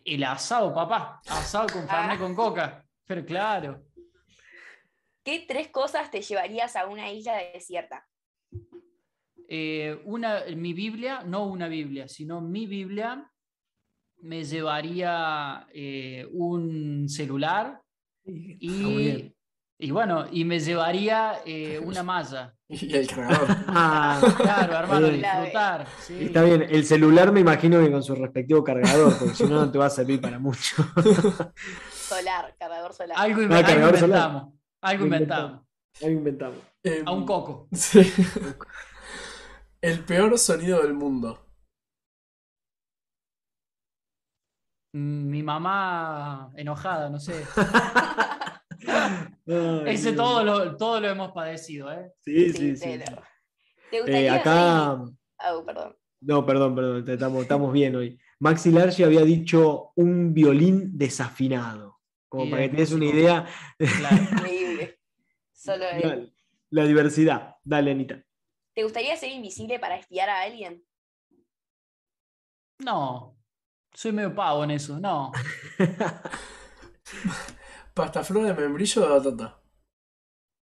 El 0.05 0.23
asado, 0.23 0.73
papá. 0.73 1.19
Asado 1.27 1.67
con 1.73 1.85
carne 1.87 2.13
Ah. 2.13 2.19
con 2.19 2.35
coca. 2.35 2.85
Pero 3.05 3.25
claro. 3.25 3.83
¿Qué 5.23 5.43
tres 5.47 5.69
cosas 5.69 6.11
te 6.11 6.21
llevarías 6.21 6.75
a 6.75 6.85
una 6.85 7.11
isla 7.11 7.35
desierta? 7.53 8.07
Eh, 9.49 9.99
una, 10.05 10.43
mi 10.55 10.73
Biblia, 10.73 11.23
no 11.25 11.45
una 11.45 11.67
Biblia, 11.67 12.07
sino 12.07 12.39
mi 12.41 12.67
Biblia, 12.67 13.29
me 14.21 14.43
llevaría 14.43 15.67
eh, 15.73 16.27
un 16.31 17.09
celular 17.09 17.81
y, 18.23 19.33
y 19.77 19.91
bueno, 19.91 20.25
y 20.31 20.45
me 20.45 20.59
llevaría 20.59 21.41
eh, 21.45 21.79
una 21.83 22.03
malla. 22.03 22.53
Y 22.67 22.95
el 22.95 23.07
cargador. 23.07 23.47
Ah, 23.67 24.19
Claro, 24.37 24.73
hermano, 24.73 25.07
disfrutar. 25.09 25.85
sí. 25.99 26.25
Está 26.25 26.41
bien, 26.43 26.65
el 26.67 26.83
celular 26.85 27.31
me 27.31 27.41
imagino 27.41 27.79
que 27.79 27.91
con 27.91 28.01
su 28.01 28.15
respectivo 28.15 28.63
cargador, 28.63 29.15
porque 29.19 29.35
si 29.35 29.43
no, 29.43 29.65
no 29.65 29.71
te 29.71 29.77
va 29.77 29.85
a 29.85 29.89
servir 29.91 30.19
para 30.19 30.39
mucho. 30.39 30.75
Solar, 31.91 32.55
cargador 32.59 32.93
solar. 32.93 33.17
Algo, 33.19 33.41
Ah, 33.41 33.57
algo 33.57 33.67
cargador 33.67 33.97
solar. 33.97 34.19
inventamos. 34.29 34.53
Algo 34.81 35.03
inventamos. 35.05 35.61
Algo 36.01 36.17
inventamos. 36.17 36.57
Em, 36.83 37.07
A 37.07 37.11
un 37.11 37.25
coco. 37.25 37.67
Sí. 37.73 38.11
El 39.81 39.99
peor 40.05 40.37
sonido 40.39 40.81
del 40.81 40.93
mundo. 40.93 41.47
Mi 44.93 45.43
mamá 45.43 46.51
enojada, 46.55 47.09
no 47.09 47.19
sé. 47.19 47.43
Ese 49.85 50.13
todo 50.13 50.43
lo, 50.43 50.77
todo 50.77 50.99
lo 50.99 51.09
hemos 51.09 51.31
padecido, 51.31 51.91
¿eh? 51.91 52.11
Sí, 52.21 52.53
sí, 52.53 52.77
sí. 52.77 52.99
¿Te 53.91 54.01
gustaría 54.01 54.35
eh, 54.35 54.39
acá. 54.39 54.93
Oh, 54.93 55.65
perdón. 55.65 55.95
No, 56.21 56.45
perdón, 56.45 56.75
perdón, 56.75 57.09
estamos, 57.09 57.43
estamos 57.43 57.71
bien 57.71 57.95
hoy. 57.95 58.19
Maxi 58.39 58.71
Largi 58.71 59.03
había 59.03 59.21
dicho 59.21 59.91
un 59.95 60.33
violín 60.33 60.97
desafinado. 60.97 61.99
Como 62.27 62.49
para 62.49 62.63
que 62.63 62.69
tengas 62.69 62.91
una 62.91 63.05
idea. 63.05 63.45
Increíble. 63.79 64.99
Solo 65.53 65.85
La, 66.69 66.85
diversidad. 66.85 67.55
Dale, 67.63 67.91
Anita. 67.91 68.23
¿Te 68.73 68.83
gustaría 68.83 69.15
ser 69.15 69.31
invisible 69.31 69.79
para 69.79 69.97
espiar 69.97 70.29
a 70.29 70.41
alguien? 70.41 70.83
No. 72.79 73.37
Soy 73.93 74.11
medio 74.11 74.35
pavo 74.35 74.63
en 74.63 74.71
eso, 74.71 74.99
no. 74.99 75.31
¿Pastaflor 77.95 78.43
de 78.43 78.53
membrillo 78.53 79.01
o 79.01 79.05
de 79.05 79.11
batata? 79.13 79.61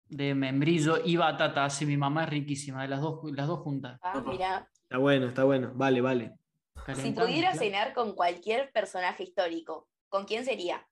De 0.09 0.35
membrillo 0.35 0.97
y 1.05 1.17
batata, 1.17 1.69
sí, 1.69 1.85
mi 1.85 1.99
mamá 1.99 2.25
es 2.25 2.31
riquísima, 2.31 2.81
de 2.81 2.89
las 2.89 3.03
dos, 3.03 3.21
las 3.33 3.47
dos 3.47 3.61
juntas. 3.61 4.01
Ah, 4.03 4.23
mira. 4.27 4.67
Está 4.83 4.97
bueno, 4.97 5.27
está 5.27 5.45
bueno. 5.45 5.73
Vale, 5.75 6.01
vale. 6.01 6.35
Si 6.95 7.13
pudiera 7.13 7.53
cenar 7.53 7.93
con 7.93 8.15
cualquier 8.15 8.73
personaje 8.73 9.25
histórico, 9.25 9.89
¿con 10.09 10.25
quién 10.25 10.47
sería? 10.47 10.89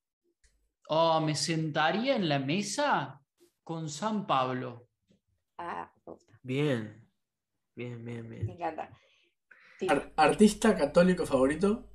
Oh, 0.88 1.22
me 1.22 1.34
sentaría 1.34 2.16
en 2.16 2.28
la 2.28 2.38
mesa 2.38 3.22
con 3.64 3.88
San 3.88 4.26
Pablo. 4.26 4.88
Ah, 5.56 5.90
bien. 6.42 7.10
Bien, 7.74 8.04
bien, 8.04 8.28
bien. 8.28 8.46
Me 8.46 8.52
encanta. 8.52 8.90
¿Artista 10.16 10.76
católico 10.76 11.24
favorito? 11.24 11.88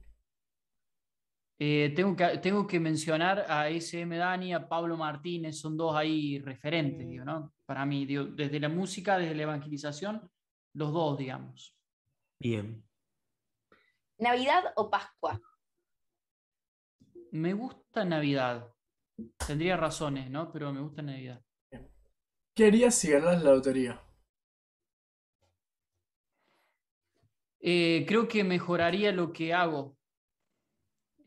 Eh, 1.64 1.94
tengo, 1.96 2.16
que, 2.16 2.40
tengo 2.40 2.66
que 2.66 2.80
mencionar 2.80 3.46
a 3.48 3.70
SM 3.70 4.18
Dani, 4.18 4.52
a 4.52 4.68
Pablo 4.68 4.98
Martínez, 4.98 5.60
son 5.60 5.78
dos 5.78 5.96
ahí 5.96 6.40
referentes, 6.40 7.06
mm. 7.06 7.24
¿no? 7.24 7.54
Para 7.68 7.86
mí, 7.86 8.08
desde 8.08 8.60
la 8.60 8.68
música, 8.68 9.20
desde 9.20 9.36
la 9.36 9.44
evangelización, 9.44 10.28
los 10.74 10.92
dos, 10.92 11.20
digamos. 11.20 11.78
Bien. 12.40 12.84
¿Navidad 14.18 14.74
o 14.76 14.90
Pascua? 14.90 15.40
Me 17.32 17.54
gusta 17.54 18.06
Navidad. 18.06 18.68
Tendría 19.46 19.78
razones, 19.78 20.32
¿no? 20.32 20.52
Pero 20.52 20.74
me 20.74 20.82
gusta 20.82 21.04
Navidad. 21.04 21.44
¿Qué 22.56 22.66
harías 22.66 22.96
si 22.96 23.12
ganas 23.12 23.44
la 23.44 23.52
lotería? 23.52 24.02
Eh, 27.60 28.04
creo 28.08 28.28
que 28.28 28.44
mejoraría 28.44 29.12
lo 29.12 29.32
que 29.32 29.54
hago 29.54 30.01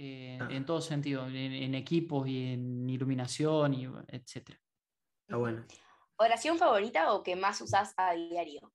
eh, 0.05 0.39
ah. 0.41 0.49
en 0.51 0.67
todo 0.67 0.81
sentido, 0.81 1.27
en, 1.27 1.75
equipos 1.75 2.29
y 2.29 2.53
en 2.53 2.89
iluminación, 2.91 3.75
y 3.75 3.87
etc. 4.09 4.51
Está 5.27 5.37
bueno. 5.37 5.65
¿Oración 6.17 6.59
favorita 6.59 7.13
o 7.13 7.23
que 7.23 7.37
más 7.37 7.61
usas 7.61 7.95
a 7.97 8.13
diario? 8.13 8.73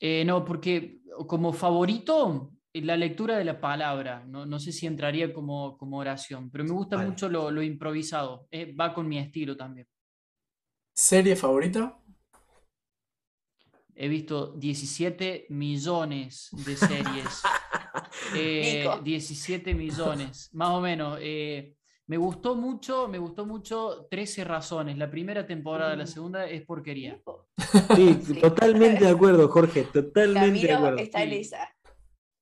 Eh, 0.00 0.24
no, 0.24 0.44
porque 0.44 1.00
como 1.26 1.52
favorito, 1.52 2.52
la 2.74 2.96
lectura 2.96 3.38
de 3.38 3.44
la 3.44 3.60
palabra, 3.60 4.24
no, 4.26 4.58
sé 4.58 4.72
si 4.72 4.86
entraría 4.86 5.32
como, 5.32 5.78
como 5.78 5.98
oración, 5.98 6.50
pero 6.50 6.64
me 6.64 6.72
gusta 6.72 6.98
mucho 6.98 7.28
lo, 7.28 7.62
improvisado, 7.62 8.46
eh, 8.50 8.74
va 8.74 8.92
con 8.92 9.08
mi 9.08 9.18
estilo 9.18 9.56
también. 9.56 9.86
¿Serie 10.94 11.36
favorita? 11.36 11.98
He 13.94 14.08
visto 14.08 14.52
17 14.52 15.46
millones 15.50 16.48
de 16.52 16.76
series. 16.76 17.42
17 18.32 19.70
eh, 19.70 19.74
millones, 19.74 20.50
más 20.54 20.70
o 20.70 20.80
menos. 20.80 21.18
Eh, 21.20 21.74
me 22.06 22.16
gustó 22.16 22.54
mucho, 22.54 23.08
me 23.08 23.18
gustó 23.18 23.46
mucho 23.46 24.06
13 24.10 24.44
razones. 24.44 24.96
La 24.96 25.10
primera 25.10 25.46
temporada, 25.46 25.96
la 25.96 26.04
mm. 26.04 26.08
segunda 26.08 26.46
es 26.46 26.62
porquería. 26.62 27.20
Sí, 27.96 28.40
totalmente 28.40 29.04
de 29.04 29.10
acuerdo, 29.10 29.48
Jorge, 29.48 29.84
totalmente 29.84 30.66
de 30.66 30.72
acuerdo. 30.72 30.98
está 30.98 31.22
en 31.22 31.32
esa. 31.32 31.68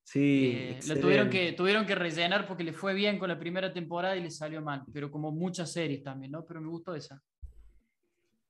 Sí, 0.03 0.53
eh, 0.55 0.79
lo 0.87 0.99
tuvieron 0.99 1.29
que, 1.29 1.53
tuvieron 1.53 1.85
que 1.85 1.95
rellenar 1.95 2.47
porque 2.47 2.63
le 2.63 2.73
fue 2.73 2.93
bien 2.93 3.17
con 3.17 3.27
la 3.27 3.39
primera 3.39 3.73
temporada 3.73 4.15
y 4.15 4.21
le 4.21 4.31
salió 4.31 4.61
mal, 4.61 4.83
pero 4.93 5.11
como 5.11 5.31
muchas 5.31 5.71
series 5.71 6.03
también, 6.03 6.31
¿no? 6.31 6.45
Pero 6.45 6.61
me 6.61 6.69
gustó 6.69 6.95
esa. 6.95 7.21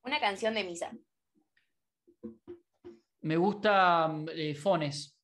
Una 0.04 0.20
canción 0.20 0.54
de 0.54 0.64
misa. 0.64 0.92
Me 3.22 3.36
gusta 3.36 4.14
Fones. 4.62 5.15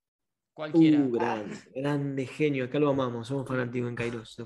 Cualquiera. 0.53 0.99
Uh, 0.99 1.11
grande, 1.75 2.27
genio. 2.27 2.65
Acá 2.65 2.79
lo 2.79 2.91
amamos. 2.91 3.29
Somos 3.29 3.47
fanáticos 3.47 3.89
en 3.89 3.95
Kairos 3.95 4.37
de 4.37 4.45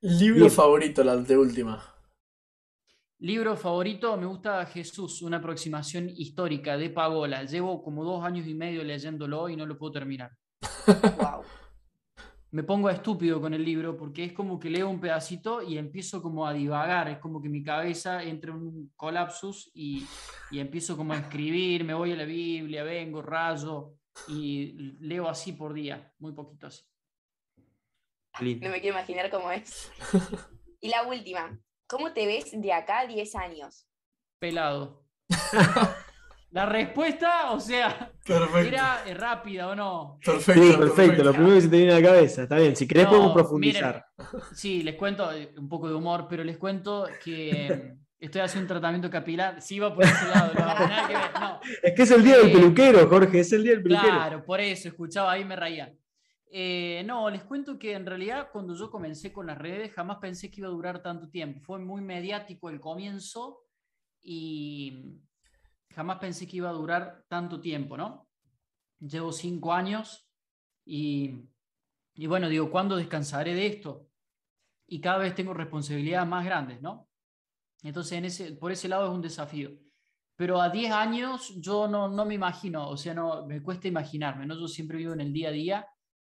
Libro 0.00 0.50
favorito, 0.50 1.02
la 1.02 1.14
última. 1.14 1.82
Libro 3.20 3.56
favorito, 3.56 4.16
me 4.18 4.26
gusta 4.26 4.66
Jesús, 4.66 5.22
una 5.22 5.38
aproximación 5.38 6.10
histórica 6.10 6.76
de 6.76 6.90
Pagola. 6.90 7.44
Llevo 7.44 7.82
como 7.82 8.04
dos 8.04 8.22
años 8.22 8.46
y 8.46 8.52
medio 8.52 8.84
leyéndolo 8.84 9.48
y 9.48 9.56
no 9.56 9.64
lo 9.64 9.78
puedo 9.78 9.92
terminar. 9.92 10.30
Me 12.50 12.62
pongo 12.62 12.88
estúpido 12.88 13.40
con 13.40 13.52
el 13.52 13.64
libro 13.64 13.96
porque 13.96 14.26
es 14.26 14.32
como 14.32 14.60
que 14.60 14.70
leo 14.70 14.88
un 14.88 15.00
pedacito 15.00 15.60
y 15.60 15.76
empiezo 15.76 16.22
como 16.22 16.46
a 16.46 16.52
divagar, 16.52 17.08
es 17.08 17.18
como 17.18 17.42
que 17.42 17.48
mi 17.48 17.64
cabeza 17.64 18.22
entra 18.22 18.52
en 18.52 18.58
un 18.58 18.92
colapsus 18.94 19.72
y, 19.74 20.06
y 20.52 20.60
empiezo 20.60 20.96
como 20.96 21.14
a 21.14 21.18
escribir, 21.18 21.82
me 21.82 21.94
voy 21.94 22.12
a 22.12 22.16
la 22.16 22.24
Biblia, 22.24 22.84
vengo, 22.84 23.22
rayo, 23.22 23.94
y 24.28 24.72
leo 25.00 25.28
así 25.28 25.52
por 25.52 25.72
día, 25.72 26.12
muy 26.18 26.32
poquito 26.32 26.66
así. 26.66 26.84
No 28.40 28.70
me 28.70 28.80
quiero 28.80 28.96
imaginar 28.98 29.30
cómo 29.30 29.50
es. 29.52 29.90
y 30.80 30.88
la 30.88 31.06
última, 31.06 31.58
¿cómo 31.86 32.12
te 32.12 32.26
ves 32.26 32.50
de 32.52 32.72
acá 32.72 33.00
a 33.00 33.06
10 33.06 33.34
años? 33.36 33.86
Pelado. 34.38 35.04
La 36.50 36.66
respuesta, 36.66 37.50
o 37.50 37.58
sea, 37.58 38.12
era 38.64 39.02
rápida 39.14 39.66
o 39.70 39.74
no. 39.74 40.20
Perfecto, 40.24 40.78
perfecto. 40.78 41.24
Lo 41.24 41.32
primero 41.32 41.56
que 41.56 41.62
se 41.62 41.68
te 41.68 41.76
viene 41.78 41.92
a 41.94 41.98
la 41.98 42.06
cabeza. 42.06 42.42
Está 42.44 42.58
bien, 42.58 42.76
si 42.76 42.86
querés 42.86 43.08
podemos 43.08 43.32
profundizar. 43.32 44.06
sí, 44.54 44.84
les 44.84 44.94
cuento 44.94 45.32
eh, 45.32 45.52
un 45.58 45.68
poco 45.68 45.88
de 45.88 45.96
humor, 45.96 46.28
pero 46.30 46.44
les 46.44 46.56
cuento 46.56 47.08
que 47.24 47.96
estoy 48.24 48.40
haciendo 48.40 48.64
un 48.64 48.68
tratamiento 48.68 49.10
capilar, 49.10 49.60
sí 49.60 49.78
va 49.78 49.94
por 49.94 50.04
ese 50.04 50.28
lado, 50.28 50.52
no, 51.40 51.60
Es 51.82 51.94
que 51.94 52.02
es 52.02 52.10
el 52.10 52.24
día 52.24 52.38
del 52.38 52.50
eh, 52.50 52.52
peluquero, 52.52 53.08
Jorge, 53.08 53.40
es 53.40 53.52
el 53.52 53.62
día 53.62 53.72
del 53.72 53.82
peluquero. 53.82 54.08
Claro, 54.08 54.44
por 54.44 54.60
eso, 54.60 54.88
escuchaba 54.88 55.32
ahí 55.32 55.44
me 55.44 55.56
reía. 55.56 55.94
Eh, 56.50 57.02
no, 57.04 57.28
les 57.30 57.42
cuento 57.42 57.78
que 57.78 57.94
en 57.94 58.06
realidad 58.06 58.48
cuando 58.52 58.74
yo 58.74 58.90
comencé 58.90 59.32
con 59.32 59.46
las 59.46 59.58
redes 59.58 59.92
jamás 59.92 60.18
pensé 60.18 60.50
que 60.50 60.60
iba 60.60 60.68
a 60.68 60.72
durar 60.72 61.02
tanto 61.02 61.28
tiempo. 61.28 61.60
Fue 61.60 61.78
muy 61.78 62.00
mediático 62.00 62.70
el 62.70 62.80
comienzo 62.80 63.64
y 64.22 65.20
jamás 65.90 66.18
pensé 66.18 66.46
que 66.46 66.58
iba 66.58 66.70
a 66.70 66.74
durar 66.74 67.24
tanto 67.28 67.60
tiempo, 67.60 67.96
¿no? 67.96 68.28
Llevo 69.00 69.32
cinco 69.32 69.72
años 69.72 70.30
y, 70.84 71.42
y 72.14 72.26
bueno, 72.26 72.48
digo, 72.48 72.70
¿cuándo 72.70 72.96
descansaré 72.96 73.54
de 73.54 73.66
esto? 73.66 74.06
Y 74.86 75.00
cada 75.00 75.18
vez 75.18 75.34
tengo 75.34 75.54
responsabilidades 75.54 76.28
más 76.28 76.44
grandes, 76.44 76.80
¿no? 76.80 77.08
Entonces, 77.84 78.12
en 78.18 78.24
ese, 78.24 78.52
por 78.52 78.72
ese 78.72 78.88
lado 78.88 79.06
es 79.06 79.14
un 79.14 79.20
desafío. 79.20 79.70
Pero 80.36 80.60
a 80.60 80.70
10 80.70 80.90
años 80.90 81.54
yo 81.60 81.86
no, 81.86 82.08
no 82.08 82.24
me 82.24 82.34
imagino, 82.34 82.88
o 82.88 82.96
sea, 82.96 83.14
no, 83.14 83.46
me 83.46 83.62
cuesta 83.62 83.86
imaginarme, 83.86 84.46
¿no? 84.46 84.58
Yo 84.58 84.66
siempre 84.66 84.98
vivo 84.98 85.12
en 85.12 85.20
el 85.20 85.32
día 85.32 85.50
a 85.50 85.52
día 85.52 85.86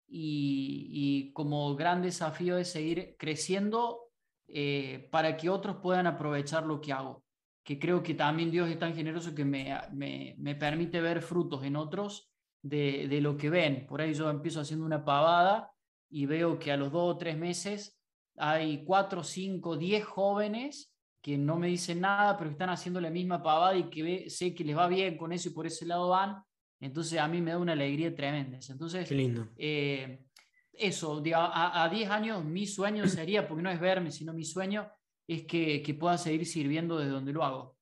y, 0.06 0.88
y 0.90 1.32
como 1.32 1.74
gran 1.74 2.02
desafío 2.02 2.58
es 2.58 2.70
seguir 2.70 3.16
creciendo 3.18 4.10
eh, 4.46 5.08
para 5.10 5.36
que 5.36 5.48
otros 5.48 5.76
puedan 5.76 6.06
aprovechar 6.06 6.66
lo 6.66 6.80
que 6.80 6.92
hago. 6.92 7.24
Que 7.62 7.78
creo 7.78 8.02
que 8.02 8.14
también 8.14 8.50
Dios 8.50 8.68
es 8.68 8.78
tan 8.78 8.94
generoso 8.94 9.34
que 9.34 9.44
me, 9.44 9.74
me, 9.92 10.34
me 10.38 10.54
permite 10.54 11.00
ver 11.00 11.22
frutos 11.22 11.64
en 11.64 11.76
otros 11.76 12.30
de, 12.62 13.08
de, 13.08 13.20
lo 13.22 13.38
que 13.38 13.48
ven. 13.48 13.86
Por 13.86 14.02
ahí 14.02 14.12
yo 14.12 14.28
empiezo 14.28 14.60
haciendo 14.60 14.84
una 14.84 15.04
pavada 15.04 15.72
y 16.10 16.26
veo 16.26 16.58
que 16.58 16.72
a 16.72 16.76
los 16.76 16.92
dos 16.92 17.14
o 17.14 17.16
tres 17.16 17.38
meses 17.38 17.98
hay 18.36 18.84
cuatro, 18.84 19.24
cinco, 19.24 19.78
diez 19.78 20.04
jóvenes 20.04 20.93
que 21.24 21.38
no 21.38 21.56
me 21.56 21.68
dicen 21.68 22.02
nada, 22.02 22.36
pero 22.36 22.50
que 22.50 22.52
están 22.52 22.68
haciendo 22.68 23.00
la 23.00 23.08
misma 23.08 23.42
pavada 23.42 23.74
y 23.74 23.84
que 23.84 24.28
sé 24.28 24.54
que 24.54 24.62
les 24.62 24.76
va 24.76 24.86
bien 24.88 25.16
con 25.16 25.32
eso 25.32 25.48
y 25.48 25.52
por 25.52 25.66
ese 25.66 25.86
lado 25.86 26.10
van. 26.10 26.44
Entonces 26.78 27.18
a 27.18 27.26
mí 27.26 27.40
me 27.40 27.52
da 27.52 27.58
una 27.58 27.72
alegría 27.72 28.14
tremenda. 28.14 28.58
Entonces, 28.68 29.08
Qué 29.08 29.14
lindo. 29.14 29.48
Eh, 29.56 30.22
eso, 30.70 31.22
a, 31.34 31.88
10 31.90 32.10
años 32.10 32.44
mi 32.44 32.66
sueño 32.66 33.08
sería, 33.08 33.48
porque 33.48 33.62
no 33.62 33.70
es 33.70 33.80
verme, 33.80 34.10
sino 34.10 34.34
mi 34.34 34.44
sueño 34.44 34.86
es 35.26 35.46
que, 35.46 35.82
que 35.82 35.94
pueda 35.94 36.18
seguir 36.18 36.44
sirviendo 36.44 36.98
desde 36.98 37.12
donde 37.12 37.32
lo 37.32 37.42
hago. 37.42 37.78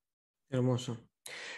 Hermoso. 0.48 0.96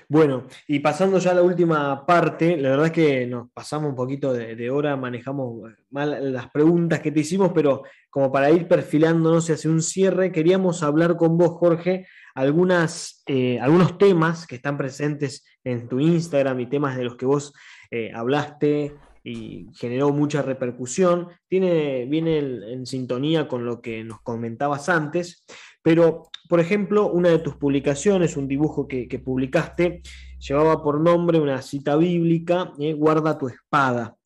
Bueno, 0.09 0.47
y 0.69 0.81
pasando 0.81 1.19
ya 1.19 1.31
a 1.31 1.35
la 1.35 1.43
última 1.43 2.05
parte, 2.05 2.57
la 2.59 2.71
verdad 2.71 2.87
es 2.87 2.93
que 2.93 3.27
nos 3.27 3.51
pasamos 3.53 3.91
un 3.91 3.97
poquito 3.97 4.33
de, 4.33 4.71
hora, 4.71 4.97
manejamos 4.97 5.73
mal 5.91 6.33
las 6.33 6.51
preguntas 6.51 7.01
que 7.01 7.11
te 7.11 7.21
hicimos, 7.21 7.53
pero 7.55 7.83
como 8.11 8.31
para 8.31 8.51
ir 8.51 8.69
perfilándonos 8.69 9.49
hacia 9.49 9.71
un 9.71 9.81
cierre, 9.81 10.31
queríamos 10.31 10.83
hablar 10.83 11.17
con 11.17 11.39
vos, 11.39 11.53
Jorge, 11.53 12.07
algunas, 12.35 13.23
eh, 13.27 13.59
algunos 13.61 13.97
temas 13.97 14.47
que 14.47 14.57
están 14.57 14.77
presentes 14.77 15.45
en 15.65 15.89
tu 15.89 16.01
Instagram 16.01 16.61
y 16.61 16.67
temas 16.67 16.97
de 16.97 17.05
los 17.05 17.17
que 17.17 17.27
vos 17.27 17.55
eh, 17.91 18.13
hablaste 18.15 18.95
y 19.25 19.69
generó 19.75 20.11
mucha 20.11 20.43
repercusión, 20.43 21.29
tiene, 21.49 22.05
viene 22.05 22.39
en, 22.39 22.85
sintonía 22.85 23.49
con 23.49 23.65
lo 23.65 23.81
que 23.81 24.05
nos 24.05 24.21
comentabas 24.21 24.91
antes, 24.91 25.47
pero, 25.85 26.31
por 26.49 26.61
ejemplo, 26.61 27.13
una 27.13 27.29
de 27.29 27.41
tus 27.41 27.57
publicaciones, 27.57 28.39
un 28.39 28.49
dibujo 28.49 28.89
que, 28.89 29.23
publicaste, 29.23 30.01
llevaba 30.39 30.83
por 30.83 30.99
nombre 30.99 31.39
una 31.39 31.61
cita 31.61 31.95
bíblica, 31.97 32.73
eh, 32.79 32.95
guarda 32.95 33.37
tu 33.37 33.49
espada, 33.49 34.17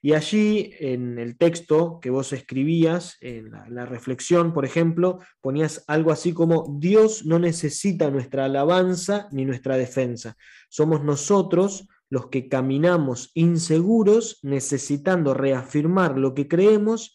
Y 0.00 0.14
allí, 0.14 0.72
en 0.80 1.18
el 1.18 1.36
texto 1.36 1.98
que 2.00 2.08
vos 2.08 2.32
escribías, 2.32 3.18
en 3.20 3.50
la 3.68 3.84
reflexión, 3.84 4.54
por 4.54 4.64
ejemplo, 4.64 5.18
ponías 5.42 5.84
algo 5.88 6.10
así 6.10 6.32
como, 6.32 6.74
Dios 6.78 7.26
no 7.26 7.38
necesita 7.38 8.10
nuestra 8.10 8.46
alabanza 8.46 9.28
ni 9.30 9.44
nuestra 9.44 9.76
defensa, 9.76 10.38
somos 10.70 11.04
nosotros 11.04 11.86
los 12.08 12.28
que 12.28 12.48
caminamos 12.48 13.30
inseguros 13.34 14.38
necesitando 14.42 15.34
reafirmar 15.34 16.16
lo 16.16 16.32
que 16.32 16.48
creemos 16.48 17.14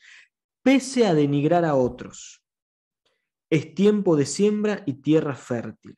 pese 0.61 1.07
a 1.07 1.15
denigrar 1.15 1.65
a 1.65 1.73
otros. 1.73 2.38
Es 3.49 3.73
tiempo 3.73 4.15
de 4.15 4.25
siembra 4.25 4.83
y 4.85 5.01
tierra 5.01 5.35
fértil. 5.35 5.97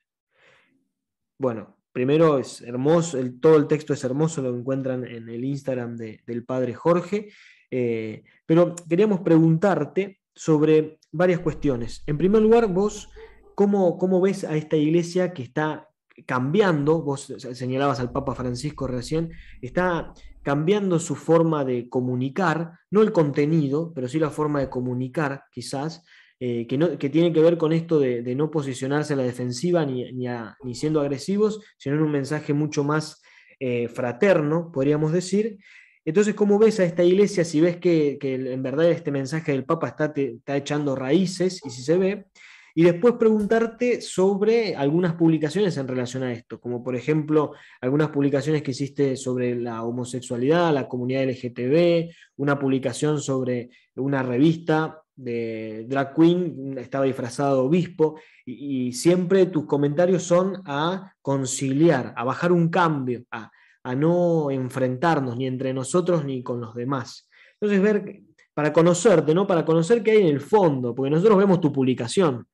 Bueno, 1.37 1.77
primero 1.91 2.37
es 2.37 2.61
hermoso, 2.61 3.17
todo 3.41 3.57
el 3.57 3.67
texto 3.67 3.93
es 3.93 4.03
hermoso, 4.03 4.41
lo 4.41 4.55
encuentran 4.55 5.05
en 5.05 5.27
el 5.27 5.43
Instagram 5.43 5.97
del 5.97 6.45
padre 6.45 6.73
Jorge, 6.73 7.29
eh, 7.69 8.23
pero 8.45 8.75
queríamos 8.87 9.21
preguntarte 9.21 10.21
sobre 10.33 10.99
varias 11.11 11.39
cuestiones. 11.39 12.03
En 12.07 12.17
primer 12.17 12.41
lugar, 12.41 12.67
vos, 12.67 13.09
¿cómo, 13.55 13.97
cómo 13.97 14.21
ves 14.21 14.43
a 14.43 14.55
esta 14.55 14.77
iglesia 14.77 15.33
que 15.33 15.43
está 15.43 15.89
cambiando, 16.25 17.01
vos 17.01 17.33
señalabas 17.53 17.99
al 17.99 18.11
Papa 18.11 18.35
Francisco 18.35 18.87
recién, 18.87 19.31
está 19.61 20.13
cambiando 20.43 20.99
su 20.99 21.15
forma 21.15 21.65
de 21.65 21.89
comunicar, 21.89 22.79
no 22.89 23.01
el 23.01 23.11
contenido, 23.11 23.93
pero 23.93 24.07
sí 24.07 24.19
la 24.19 24.29
forma 24.29 24.59
de 24.59 24.69
comunicar, 24.69 25.45
quizás, 25.51 26.03
eh, 26.43 26.65
que, 26.65 27.09
tiene 27.11 27.31
que 27.31 27.39
ver 27.39 27.55
con 27.55 27.71
esto 27.71 27.99
de, 27.99 28.33
no 28.35 28.49
posicionarse 28.49 29.13
a 29.13 29.15
la 29.15 29.21
defensiva 29.21 29.85
ni, 29.85 30.11
ni, 30.11 30.73
siendo 30.73 30.99
agresivos, 30.99 31.59
sino 31.77 31.97
en 31.97 32.01
un 32.01 32.11
mensaje 32.11 32.51
mucho 32.51 32.83
más 32.83 33.21
eh, 33.59 33.87
fraterno, 33.87 34.71
podríamos 34.73 35.11
decir. 35.11 35.59
Entonces, 36.03 36.33
¿cómo 36.33 36.57
ves 36.57 36.79
a 36.79 36.85
esta 36.85 37.03
iglesia 37.03 37.45
si 37.45 37.61
ves 37.61 37.77
que, 37.77 38.17
en 38.19 38.63
verdad 38.63 38.89
este 38.89 39.11
mensaje 39.11 39.51
del 39.51 39.65
Papa 39.65 39.89
está, 39.89 40.13
está 40.15 40.57
echando 40.57 40.95
raíces 40.95 41.61
y 41.63 41.69
si 41.69 41.83
se 41.83 41.97
ve? 41.99 42.25
y 42.73 42.83
después 42.83 43.15
preguntarte 43.15 43.99
sobre 44.01 44.77
algunas 44.77 45.15
publicaciones 45.15 45.75
en 45.75 45.89
relación 45.89 46.23
a 46.23 46.31
esto, 46.31 46.61
como 46.61 46.81
por 46.81 46.95
ejemplo 46.95 47.51
algunas 47.81 48.11
publicaciones 48.11 48.63
que 48.63 48.71
hiciste 48.71 49.17
sobre 49.17 49.55
la 49.55 49.83
homosexualidad, 49.83 50.73
la 50.73 50.87
comunidad 50.87 51.25
LGTB, 51.25 52.11
una 52.37 52.57
publicación 52.57 53.19
sobre 53.19 53.71
una 53.95 54.23
revista 54.23 55.01
de 55.23 55.85
drag 55.87 56.13
queen, 56.13 56.77
estaba 56.77 57.05
disfrazado 57.05 57.65
obispo, 57.65 58.19
y, 58.45 58.91
siempre 58.93 59.45
tus 59.45 59.65
comentarios 59.65 60.23
son 60.23 60.61
a 60.65 61.13
conciliar, 61.21 62.13
a 62.17 62.23
bajar 62.23 62.51
un 62.51 62.69
cambio, 62.69 63.23
a, 63.31 63.51
no 63.95 64.51
enfrentarnos 64.51 65.37
ni 65.37 65.47
entre 65.47 65.73
nosotros 65.73 66.23
ni 66.23 66.43
con 66.43 66.61
los 66.61 66.75
demás. 66.75 67.27
Entonces, 67.59 67.81
ver, 67.81 68.21
para 68.53 68.71
conocerte, 68.71 69.33
¿no? 69.33 69.47
Para 69.47 69.65
conocer 69.65 70.03
qué 70.03 70.11
hay 70.11 70.21
en 70.21 70.27
el 70.27 70.41
fondo, 70.41 70.93
porque 70.93 71.09
nosotros 71.09 71.37
vemos 71.37 71.61
tu 71.61 71.71
publicación, 71.71 72.45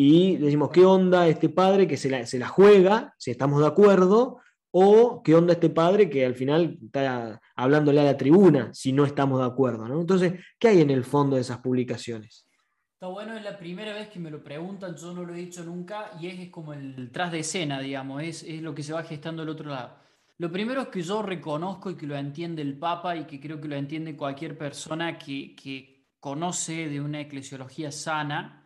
y 0.00 0.36
decimos, 0.36 0.70
¿qué 0.70 0.84
onda 0.84 1.26
este 1.26 1.48
padre 1.48 1.88
que 1.88 1.96
se 1.96 2.08
la, 2.08 2.48
juega, 2.48 3.14
si 3.18 3.32
estamos 3.32 3.60
de 3.60 3.66
acuerdo? 3.66 4.38
O 4.80 5.24
qué 5.24 5.34
onda 5.34 5.54
este 5.54 5.70
padre 5.70 6.08
que 6.08 6.24
al 6.24 6.36
final 6.36 6.78
está 6.80 7.40
hablándole 7.56 8.00
a 8.00 8.04
la 8.04 8.16
tribuna 8.16 8.72
si 8.72 8.92
no 8.92 9.04
estamos 9.04 9.40
de 9.40 9.46
acuerdo. 9.46 9.88
¿no? 9.88 10.00
Entonces, 10.00 10.34
¿qué 10.56 10.68
hay 10.68 10.80
en 10.82 10.90
el 10.90 11.02
fondo 11.02 11.34
de 11.34 11.42
esas 11.42 11.58
publicaciones? 11.58 12.46
Está 12.92 13.08
bueno, 13.08 13.36
es 13.36 13.42
la 13.42 13.58
primera 13.58 13.92
vez 13.92 14.08
que 14.08 14.20
me 14.20 14.30
lo 14.30 14.40
preguntan, 14.40 14.94
yo 14.94 15.12
no 15.12 15.24
lo 15.24 15.34
he 15.34 15.38
dicho 15.38 15.64
nunca, 15.64 16.12
y 16.20 16.28
es, 16.28 16.48
como 16.50 16.74
el 16.74 17.10
tras 17.10 17.32
de 17.32 17.40
escena, 17.40 17.80
digamos, 17.80 18.22
es, 18.22 18.44
es 18.44 18.62
lo 18.62 18.72
que 18.72 18.84
se 18.84 18.92
va 18.92 19.02
gestando 19.02 19.42
del 19.42 19.48
otro 19.48 19.68
lado. 19.68 19.96
Lo 20.36 20.52
primero 20.52 20.82
es 20.82 20.88
que 20.88 21.02
yo 21.02 21.22
reconozco 21.22 21.90
y 21.90 21.96
que 21.96 22.06
lo 22.06 22.16
entiende 22.16 22.62
el 22.62 22.78
Papa 22.78 23.16
y 23.16 23.24
que 23.24 23.40
creo 23.40 23.60
que 23.60 23.66
lo 23.66 23.74
entiende 23.74 24.16
cualquier 24.16 24.56
persona 24.56 25.18
que, 25.18 25.56
que 25.56 26.06
conoce 26.20 26.88
de 26.88 27.00
una 27.00 27.20
eclesiología 27.20 27.90
sana, 27.90 28.64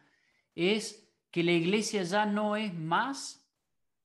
es 0.54 1.10
que 1.30 1.42
la 1.42 1.52
iglesia 1.52 2.02
ya 2.02 2.26
no 2.26 2.56
es 2.56 2.74
más 2.74 3.41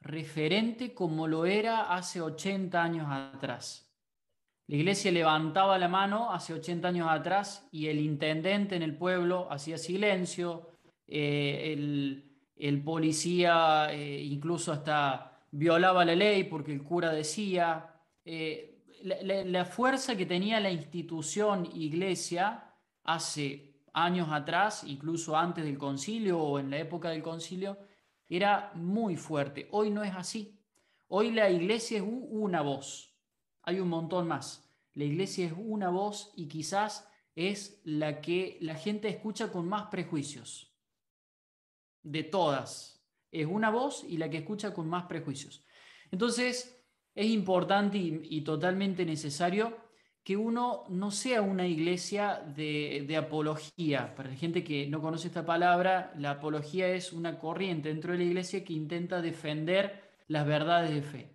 referente 0.07 0.93
como 0.93 1.27
lo 1.27 1.45
era 1.45 1.93
hace 1.93 2.21
80 2.21 2.81
años 2.81 3.07
atrás. 3.09 3.87
La 4.67 4.75
iglesia 4.75 5.11
levantaba 5.11 5.77
la 5.77 5.87
mano 5.87 6.31
hace 6.31 6.53
80 6.53 6.87
años 6.87 7.07
atrás 7.09 7.67
y 7.71 7.87
el 7.87 7.99
intendente 7.99 8.75
en 8.75 8.83
el 8.83 8.97
pueblo 8.97 9.47
hacía 9.49 9.77
silencio, 9.77 10.71
eh, 11.07 11.73
el, 12.57 12.83
policía 12.83 13.87
eh, 13.91 14.21
incluso 14.23 14.73
hasta 14.73 15.39
violaba 15.51 16.03
la 16.03 16.15
ley 16.15 16.43
porque 16.43 16.73
el 16.73 16.83
cura 16.83 17.11
decía. 17.11 17.93
Eh, 18.25 18.73
la 19.03 19.63
fuerza 19.63 20.17
que 20.17 20.25
tenía 20.25 20.59
la 20.59 20.71
institución 20.71 21.69
iglesia 21.75 22.73
hace 23.03 23.67
años 23.93 24.29
atrás, 24.31 24.83
incluso 24.85 25.37
antes 25.37 25.63
del 25.63 25.77
concilio 25.77 26.39
o 26.39 26.59
en 26.59 26.71
la 26.71 26.79
época 26.79 27.09
del 27.09 27.21
concilio, 27.21 27.77
era 28.29 28.71
muy 28.75 29.15
fuerte. 29.15 29.67
Hoy 29.71 29.89
no 29.89 30.03
es 30.03 30.13
así. 30.13 30.59
Hoy 31.07 31.31
la 31.31 31.49
iglesia 31.49 31.99
es 31.99 32.03
una 32.05 32.61
voz. 32.61 33.15
Hay 33.63 33.79
un 33.79 33.89
montón 33.89 34.27
más. 34.27 34.69
La 34.93 35.05
iglesia 35.05 35.45
es 35.45 35.53
una 35.55 35.89
voz 35.89 36.33
y 36.35 36.47
quizás 36.47 37.09
es 37.35 37.81
la 37.83 38.19
que 38.19 38.57
la 38.61 38.75
gente 38.75 39.07
escucha 39.07 39.51
con 39.51 39.67
más 39.67 39.87
prejuicios. 39.87 40.75
De 42.03 42.23
todas. 42.23 43.05
Es 43.31 43.47
una 43.47 43.69
voz 43.69 44.03
y 44.03 44.17
la 44.17 44.29
que 44.29 44.37
escucha 44.37 44.73
con 44.73 44.89
más 44.89 45.05
prejuicios. 45.05 45.65
Entonces, 46.11 46.83
es 47.13 47.27
importante 47.27 47.97
y, 47.97 48.21
y 48.23 48.41
totalmente 48.41 49.05
necesario 49.05 49.86
que 50.27 50.35
uno 50.35 50.83
no 50.89 51.09
sea 51.09 51.41
una 51.41 51.65
iglesia 51.65 52.43
de, 52.53 53.15
apología. 53.15 54.13
Para 54.13 54.27
la 54.27 54.35
gente 54.35 54.61
que 54.61 54.85
no 54.85 54.99
conoce 54.99 55.27
esta 55.27 55.45
palabra, 55.45 56.13
la 56.17 56.31
apología 56.31 56.89
es 56.89 57.13
una 57.13 57.39
corriente 57.39 57.87
dentro 57.87 58.11
de 58.11 58.17
la 58.17 58.25
iglesia 58.25 58.61
que 58.65 58.73
intenta 58.73 59.21
defender 59.21 60.03
las 60.27 60.45
verdades 60.45 60.93
de 60.93 61.01
fe. 61.01 61.29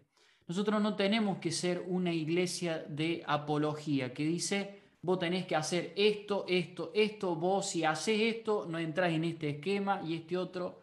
Nosotros 0.47 0.83
no 0.83 0.95
tenemos 0.95 1.39
que 1.39 1.53
ser 1.53 1.83
una 1.89 2.13
iglesia 2.13 2.85
de 2.87 3.25
apología 3.27 4.13
que 4.13 4.27
dice, 4.27 4.83
vos 5.01 5.19
tenés 5.19 5.47
que 5.47 5.57
hacer 5.57 5.95
esto, 5.97 6.45
esto, 6.47 6.93
esto, 6.95 7.35
vos 7.35 7.71
si 7.71 7.85
haces 7.85 8.21
esto, 8.21 8.67
no 8.69 8.79
entras 8.79 9.15
en 9.15 9.25
este 9.25 9.49
esquema 9.49 10.03
y 10.05 10.17
este 10.17 10.37
otro. 10.37 10.83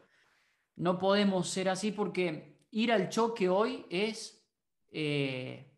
No 0.78 0.98
podemos 0.98 1.48
ser 1.48 1.70
así 1.70 1.92
porque 1.92 2.58
ir 2.72 2.92
al 2.92 3.10
choque 3.10 3.50
hoy 3.50 3.86
es... 3.92 4.44
Eh, 4.92 5.69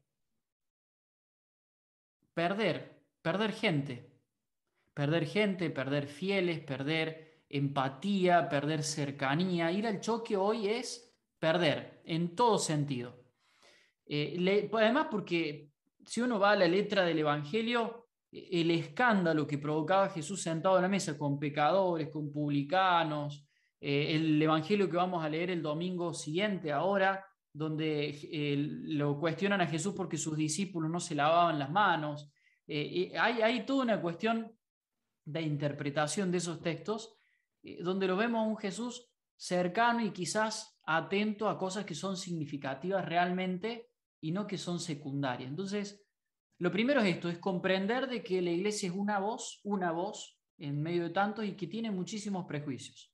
perder, 2.33 3.03
perder 3.21 3.51
gente, 3.51 4.11
perder 4.93 5.25
gente, 5.25 5.69
perder 5.69 6.07
fieles, 6.07 6.59
perder 6.59 7.43
empatía, 7.49 8.49
perder 8.49 8.83
cercanía. 8.83 9.71
Ir 9.71 9.87
al 9.87 9.99
choque 9.99 10.37
hoy 10.37 10.67
es 10.67 11.13
perder 11.39 12.01
en 12.05 12.35
todo 12.35 12.57
sentido. 12.57 13.21
Eh, 14.05 14.69
además, 14.73 15.07
porque 15.09 15.71
si 16.05 16.21
uno 16.21 16.39
va 16.39 16.51
a 16.51 16.55
la 16.55 16.67
letra 16.67 17.03
del 17.05 17.19
Evangelio, 17.19 18.09
el 18.31 18.71
escándalo 18.71 19.45
que 19.45 19.57
provocaba 19.57 20.09
Jesús 20.09 20.41
sentado 20.41 20.77
en 20.77 20.83
la 20.83 20.89
mesa 20.89 21.17
con 21.17 21.37
pecadores, 21.37 22.09
con 22.09 22.31
publicanos, 22.31 23.45
eh, 23.79 24.15
el 24.15 24.41
Evangelio 24.41 24.89
que 24.89 24.97
vamos 24.97 25.23
a 25.23 25.29
leer 25.29 25.51
el 25.51 25.61
domingo 25.61 26.13
siguiente 26.13 26.71
ahora, 26.71 27.25
donde 27.53 28.09
eh, 28.09 28.55
lo 28.57 29.19
cuestionan 29.19 29.61
a 29.61 29.67
Jesús 29.67 29.93
porque 29.95 30.17
sus 30.17 30.37
discípulos 30.37 30.89
no 30.89 30.99
se 30.99 31.15
lavaban 31.15 31.59
las 31.59 31.69
manos. 31.69 32.31
Eh, 32.67 33.13
hay, 33.19 33.41
hay, 33.41 33.65
toda 33.65 33.83
una 33.83 34.01
cuestión 34.01 34.51
de 35.25 35.41
interpretación 35.41 36.31
de 36.31 36.37
esos 36.37 36.61
textos, 36.61 37.13
eh, 37.63 37.81
donde 37.81 38.07
lo 38.07 38.15
vemos 38.15 38.47
un 38.47 38.57
Jesús 38.57 39.09
cercano 39.35 40.05
y 40.05 40.11
quizás 40.11 40.79
atento 40.85 41.49
a 41.49 41.57
cosas 41.57 41.85
que 41.85 41.95
son 41.95 42.15
significativas 42.15 43.05
realmente 43.05 43.89
y 44.21 44.31
no 44.31 44.47
que 44.47 44.57
son 44.57 44.79
secundarias. 44.79 45.49
Entonces, 45.49 46.05
lo 46.59 46.71
primero 46.71 47.01
es 47.01 47.15
esto, 47.15 47.27
es 47.27 47.39
comprender 47.39 48.07
de 48.07 48.23
que 48.23 48.41
la 48.41 48.51
iglesia 48.51 48.87
es 48.87 48.95
una 48.95 49.19
voz, 49.19 49.59
una 49.63 49.91
voz 49.91 50.39
en 50.59 50.81
medio 50.81 51.03
de 51.03 51.09
tantos 51.09 51.43
y 51.43 51.55
que 51.55 51.67
tiene 51.67 51.89
muchísimos 51.89 52.45
prejuicios. 52.45 53.11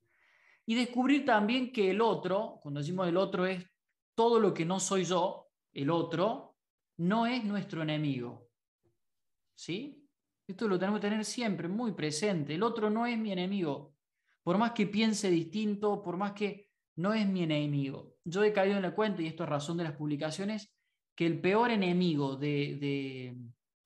Y 0.66 0.76
descubrir 0.76 1.26
también 1.26 1.72
que 1.72 1.92
el 1.92 2.02
otro, 2.02 2.60
cuando 2.62 2.82
decimos 2.82 3.08
el 3.08 3.16
otro 3.16 3.46
es 3.46 3.66
todo 4.18 4.40
lo 4.40 4.54
que 4.54 4.66
no 4.66 4.80
soy 4.80 5.04
yo, 5.04 5.52
el 5.74 5.92
otro, 5.92 6.56
no 6.98 7.28
es 7.28 7.44
nuestro 7.44 7.84
enemigo. 7.84 8.50
¿Sí? 9.56 10.04
Esto 10.48 10.68
lo 10.68 10.80
tenemos 10.80 11.00
que 11.00 11.08
tener 11.10 11.24
siempre 11.24 11.68
muy 11.68 11.92
presente. 11.92 12.56
El 12.56 12.64
otro 12.64 12.90
no 12.90 13.06
es 13.06 13.18
mi 13.18 13.32
enemigo. 13.32 13.94
Por 14.42 14.58
más 14.58 14.72
que 14.72 14.88
piense 14.88 15.30
distinto, 15.30 16.02
por 16.02 16.18
más 16.18 16.32
que 16.32 16.72
no 16.96 17.14
es 17.14 17.28
mi 17.28 17.44
enemigo. 17.44 18.16
Yo 18.24 18.44
he 18.44 18.52
caído 18.54 18.78
en 18.78 18.82
la 18.82 18.96
cuenta, 18.96 19.22
y 19.22 19.28
esto 19.28 19.44
es 19.44 19.50
razón 19.50 19.78
de 19.78 19.84
las 19.84 19.94
publicaciones, 19.94 20.74
que 21.16 21.28
el 21.28 21.40
peor 21.40 21.70
enemigo 21.70 22.38
de, 22.38 23.36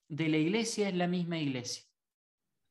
de 0.08 0.28
la 0.28 0.36
iglesia 0.38 0.88
es 0.88 0.94
la 0.94 1.08
misma 1.08 1.38
iglesia. 1.38 1.84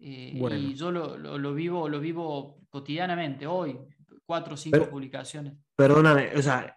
Eh, 0.03 0.33
y 0.57 0.73
yo 0.73 0.91
lo, 0.91 1.53
vivo, 1.53 1.87
lo 1.87 1.99
vivo 1.99 2.59
cotidianamente, 2.69 3.45
hoy, 3.45 3.77
cuatro 4.25 4.55
o 4.55 4.57
cinco 4.57 4.89
publicaciones. 4.89 5.53
Perdóname, 5.75 6.31
o 6.35 6.41
sea, 6.41 6.75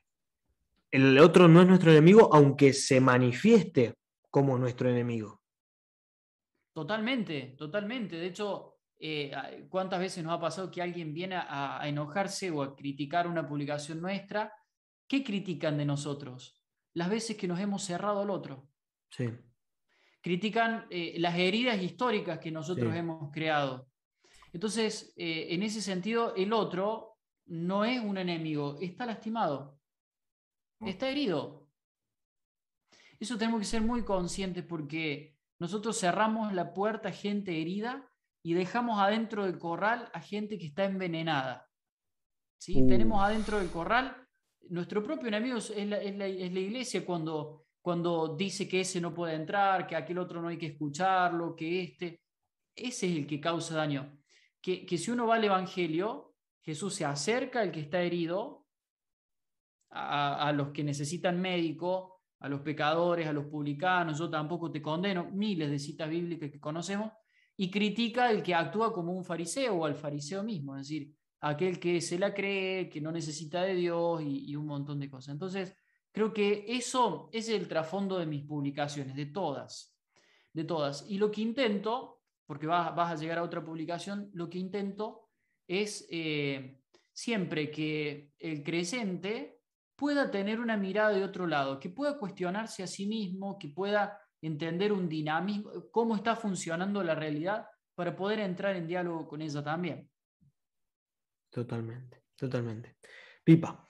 el 0.95 1.19
otro 1.19 1.49
no 1.49 1.61
es 1.61 1.67
nuestro 1.67 1.91
enemigo, 1.91 2.33
aunque 2.33 2.73
se 2.73 3.01
manifieste 3.01 3.95
como 4.31 4.57
nuestro 4.57 4.89
enemigo. 4.89 5.43
Totalmente, 6.73 7.57
totalmente. 7.59 8.15
De 8.15 8.27
hecho, 8.27 8.77
eh, 9.01 9.33
¿cuántas 9.69 9.99
veces 9.99 10.23
nos 10.23 10.35
ha 10.35 10.41
pasado 10.41 10.71
que 10.71 10.81
alguien 10.81 11.13
viene 11.13 11.35
a, 11.37 11.81
enojarse 11.89 12.49
o 12.53 12.63
a 12.63 12.77
criticar 12.77 13.27
una 13.27 13.45
publicación 13.45 14.01
nuestra? 14.01 14.53
¿Qué 15.09 15.25
critican 15.25 15.77
de 15.79 15.85
nosotros? 15.85 16.63
Las 16.93 17.11
veces 17.11 17.37
que 17.37 17.49
nos 17.49 17.59
hemos 17.59 17.83
cerrado 17.83 18.21
al 18.21 18.31
otro. 18.31 18.69
Sí. 19.11 19.29
Critican 20.21 20.87
eh, 20.91 21.17
las 21.19 21.37
heridas 21.37 21.83
históricas 21.83 22.39
que 22.39 22.53
nosotros 22.53 22.95
hemos 22.95 23.33
creado. 23.33 23.89
Entonces, 24.53 25.13
eh, 25.17 25.49
en 25.51 25.65
ese 25.65 25.83
sentido, 25.83 26.37
el 26.37 26.53
otro 26.53 27.19
no 27.47 27.85
es 27.85 28.01
un 28.01 28.17
enemigo, 28.17 28.79
está 28.81 29.07
lastimado. 29.07 29.81
Está 30.81 31.09
herido. 31.09 31.69
Eso 33.19 33.39
tenemos 33.39 33.61
que 33.61 33.67
ser 33.67 33.83
muy 33.83 34.05
conscientes 34.05 34.65
porque 34.65 35.37
nosotros 35.59 35.99
cerramos 35.99 36.53
la 36.53 36.75
puerta 36.75 37.09
a 37.09 37.13
gente 37.13 37.61
herida 37.61 38.11
y 38.43 38.55
dejamos 38.55 39.01
adentro 39.01 39.45
del 39.45 39.59
corral 39.59 40.11
a 40.13 40.21
gente 40.21 40.59
que 40.59 40.67
está 40.67 40.85
envenenada. 40.85 41.71
¿sí? 42.59 42.83
Uh. 42.83 42.87
Tenemos 42.87 43.23
adentro 43.23 43.59
del 43.59 43.71
corral, 43.71 44.25
nuestro 44.69 45.03
propio 45.03 45.29
enemigo 45.29 45.59
es 45.59 45.71
la, 45.89 46.29
iglesia 46.29 47.05
cuando, 47.05 47.67
cuando 47.81 48.37
dice 48.37 48.69
que 48.69 48.81
ese 48.81 49.01
no 49.01 49.15
puede 49.15 49.35
entrar, 49.35 49.87
que 49.87 49.97
aquel 49.97 50.19
otro 50.19 50.41
no 50.41 50.49
hay 50.49 50.59
que 50.59 50.67
escucharlo, 50.67 51.55
que 51.55 51.83
este, 51.83 52.23
ese 52.75 53.11
es 53.11 53.17
el 53.17 53.27
que 53.27 53.41
causa 53.41 53.77
daño. 53.77 54.19
Que, 54.61 54.87
que 54.87 54.99
si 54.99 55.11
uno 55.11 55.27
va 55.27 55.37
al 55.37 55.45
Evangelio, 55.45 56.35
Jesús 56.63 56.95
se 56.95 57.05
acerca 57.05 57.61
al 57.61 57.71
que 57.71 57.81
está 57.81 58.03
herido 58.03 58.64
a, 59.95 60.53
los 60.53 60.71
que 60.71 60.83
necesitan 60.83 61.41
médico, 61.41 62.21
a 62.41 62.49
los 62.49 62.61
pecadores, 62.61 63.29
a 63.29 63.33
los 63.33 63.47
publicanos, 63.47 64.19
yo 64.19 64.29
tampoco 64.29 64.71
te 64.71 64.83
condeno, 64.83 65.31
miles 65.31 65.71
de 65.71 65.79
citas 65.79 66.11
bíblicas 66.11 66.51
que 66.51 66.61
conocemos, 66.61 67.13
y 67.57 67.71
critica 67.71 68.31
el 68.31 68.43
que 68.43 68.55
actúa 68.55 68.93
como 68.93 69.13
un 69.13 69.25
fariseo 69.25 69.77
o 69.77 69.85
al 69.85 69.95
fariseo 69.95 70.43
mismo, 70.43 70.77
es 70.77 70.89
decir, 70.89 71.15
aquel 71.41 71.79
que 71.79 72.01
se 72.01 72.19
la 72.19 72.35
cree, 72.35 72.89
que 72.89 73.01
no 73.01 73.13
necesita 73.13 73.63
de 73.63 73.75
Dios 73.75 74.23
y, 74.25 74.57
un 74.57 74.67
montón 74.67 74.99
de 74.99 75.09
cosas. 75.09 75.35
Entonces, 75.35 75.77
creo 76.11 76.33
que 76.33 76.65
eso 76.67 77.29
es 77.33 77.49
el 77.49 77.69
trasfondo 77.69 78.19
de 78.19 78.27
mis 78.27 78.45
publicaciones, 78.45 79.15
de 79.15 79.27
todas, 79.27 79.97
de 80.53 80.65
todas. 80.65 81.05
Y 81.09 81.19
lo 81.19 81.31
que 81.31 81.43
intento, 81.43 82.23
porque 82.47 82.67
vas, 82.67 82.97
a 82.97 83.15
llegar 83.15 83.39
a 83.39 83.45
otra 83.45 83.65
publicación, 83.65 84.31
lo 84.33 84.49
que 84.49 84.59
intento 84.59 85.29
es 85.69 86.07
eh, 86.11 86.81
siempre 87.13 87.71
que 87.71 88.33
el 88.39 88.63
creyente 88.65 89.54
pueda 89.97 90.31
tener 90.31 90.61
una 90.61 90.77
mirada 90.77 91.11
de 91.11 91.25
otro 91.25 91.47
lado, 91.47 91.79
que 91.79 91.91
pueda 91.91 92.19
cuestionarse 92.19 92.83
a 92.83 92.87
sí 92.87 93.07
mismo, 93.07 93.59
que 93.59 93.69
pueda 93.69 94.19
entender 94.43 94.93
un 94.93 95.09
dinamismo, 95.09 95.71
cómo 95.91 96.17
está 96.17 96.37
funcionando 96.37 97.03
la 97.03 97.15
realidad 97.15 97.67
para 97.95 98.15
poder 98.15 98.41
entrar 98.41 98.77
en 98.77 98.87
diálogo 98.87 99.27
con 99.29 99.41
ella 99.41 99.63
también. 99.63 100.11
Totalmente, 101.51 102.25
totalmente. 102.37 102.97
Pipa. 103.45 103.87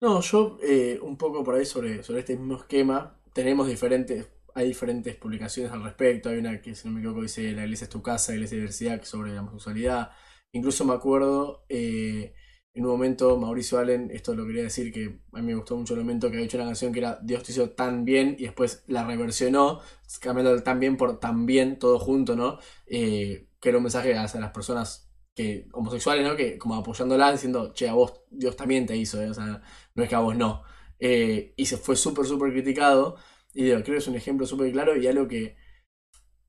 No, 0.00 0.20
yo 0.20 0.58
eh, 0.62 0.98
un 1.02 1.16
poco 1.16 1.42
por 1.42 1.56
ahí 1.56 1.66
sobre, 1.66 2.02
sobre 2.02 2.20
este 2.20 2.36
mismo 2.36 2.56
esquema, 2.56 3.20
tenemos 3.32 3.66
diferentes, 3.66 4.30
hay 4.54 4.68
diferentes 4.68 5.16
publicaciones 5.16 5.72
al 5.72 5.82
respecto, 5.82 6.28
hay 6.28 6.38
una 6.38 6.60
que 6.60 6.74
si 6.74 6.86
no 6.86 6.94
me 6.94 7.00
equivoco 7.00 7.22
dice 7.22 7.52
La 7.52 7.64
iglesia 7.64 7.86
es 7.86 7.90
tu 7.90 8.02
casa, 8.02 8.32
la 8.32 8.36
iglesia 8.36 8.56
es 8.56 8.60
diversidad 8.60 9.02
sobre 9.02 9.34
la 9.34 9.40
homosexualidad, 9.40 10.10
incluso 10.52 10.84
me 10.84 10.94
acuerdo... 10.94 11.64
Eh, 11.68 12.34
en 12.76 12.84
un 12.84 12.90
momento 12.92 13.38
Mauricio 13.38 13.78
Allen, 13.78 14.10
esto 14.12 14.34
lo 14.34 14.46
quería 14.46 14.62
decir 14.62 14.92
que 14.92 15.18
a 15.32 15.40
mí 15.40 15.46
me 15.46 15.54
gustó 15.54 15.78
mucho 15.78 15.94
el 15.94 16.00
momento 16.00 16.28
que 16.28 16.34
había 16.36 16.44
hecho 16.44 16.58
una 16.58 16.66
canción 16.66 16.92
que 16.92 16.98
era 16.98 17.18
Dios 17.22 17.42
te 17.42 17.52
hizo 17.52 17.70
tan 17.70 18.04
bien 18.04 18.36
y 18.38 18.42
después 18.42 18.84
la 18.86 19.02
reversionó, 19.06 19.80
cambiando 20.20 20.52
el 20.52 20.62
tan 20.62 20.78
bien 20.78 20.98
por 20.98 21.18
tan 21.18 21.46
bien, 21.46 21.78
todo 21.78 21.98
junto, 21.98 22.36
¿no? 22.36 22.58
Eh, 22.86 23.48
que 23.60 23.70
era 23.70 23.78
un 23.78 23.84
mensaje 23.84 24.14
hacia 24.14 24.40
las 24.40 24.50
personas 24.52 25.10
que 25.34 25.66
homosexuales, 25.72 26.26
¿no? 26.28 26.36
Que 26.36 26.58
como 26.58 26.74
apoyándola 26.74 27.32
diciendo, 27.32 27.72
che, 27.72 27.88
a 27.88 27.94
vos 27.94 28.20
Dios 28.30 28.56
también 28.56 28.84
te 28.84 28.94
hizo, 28.94 29.22
¿eh? 29.22 29.30
o 29.30 29.34
sea, 29.34 29.62
no 29.94 30.02
es 30.02 30.08
que 30.10 30.14
a 30.14 30.20
vos 30.20 30.36
no. 30.36 30.62
Eh, 30.98 31.54
y 31.56 31.64
se 31.64 31.78
fue 31.78 31.96
súper, 31.96 32.26
súper 32.26 32.52
criticado. 32.52 33.16
Y 33.54 33.70
creo 33.70 33.82
que 33.84 33.96
es 33.96 34.08
un 34.08 34.16
ejemplo 34.16 34.46
súper 34.46 34.70
claro 34.72 34.94
y 34.96 35.06
algo 35.06 35.26
que, 35.28 35.56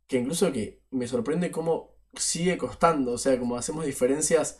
que 0.07 0.17
incluso 0.17 0.51
que 0.51 0.83
me 0.91 1.07
sorprende 1.07 1.51
cómo 1.51 1.95
sigue 2.15 2.57
costando, 2.57 3.13
o 3.13 3.17
sea, 3.17 3.39
como 3.39 3.55
hacemos 3.57 3.85
diferencias 3.85 4.59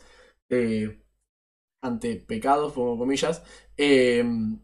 ante 1.80 2.16
pecados, 2.16 2.72
como 2.72 2.98
comillas, 2.98 3.42
em, 3.76 4.60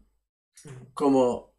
como 0.93 1.55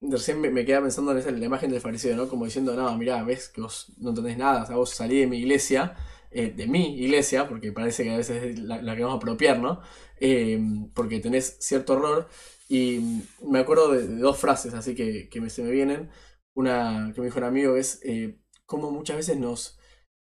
recién 0.00 0.40
me, 0.40 0.50
me, 0.50 0.64
queda 0.64 0.82
pensando 0.82 1.12
en 1.12 1.18
esa, 1.18 1.30
la 1.30 1.44
imagen 1.44 1.70
del 1.70 1.80
fariseo, 1.80 2.16
¿no? 2.16 2.28
Como 2.28 2.44
diciendo, 2.44 2.74
no, 2.74 2.96
mira, 2.98 3.22
ves 3.22 3.48
que 3.48 3.60
vos 3.60 3.92
no 3.98 4.10
entendés 4.10 4.36
nada, 4.36 4.64
o 4.64 4.66
sea, 4.66 4.76
vos 4.76 4.90
salí 4.90 5.20
de 5.20 5.26
mi 5.26 5.38
iglesia, 5.38 5.96
eh, 6.30 6.50
de 6.50 6.66
mi 6.66 6.98
iglesia, 6.98 7.48
porque 7.48 7.72
parece 7.72 8.04
que 8.04 8.10
a 8.10 8.16
veces 8.16 8.42
es 8.42 8.58
la, 8.60 8.78
que 8.96 9.02
vamos 9.02 9.14
a 9.14 9.16
apropiar, 9.18 9.58
¿no? 9.60 9.80
Em, 10.18 10.90
porque 10.92 11.20
tenés 11.20 11.56
cierto 11.60 11.94
error. 11.94 12.28
Y 12.68 13.00
me 13.46 13.58
acuerdo 13.60 13.92
de, 13.92 14.06
dos 14.16 14.38
frases 14.38 14.74
así 14.74 14.94
que, 14.94 15.28
que 15.28 15.40
me, 15.40 15.50
se 15.50 15.62
me 15.62 15.70
vienen. 15.70 16.10
Una 16.54 17.12
que 17.14 17.20
me 17.20 17.26
dijo 17.26 17.38
un 17.38 17.44
amigo 17.44 17.76
es 17.76 18.00
eh, 18.04 18.38
cómo 18.66 18.90
muchas 18.90 19.16
veces 19.16 19.36
nos 19.38 19.78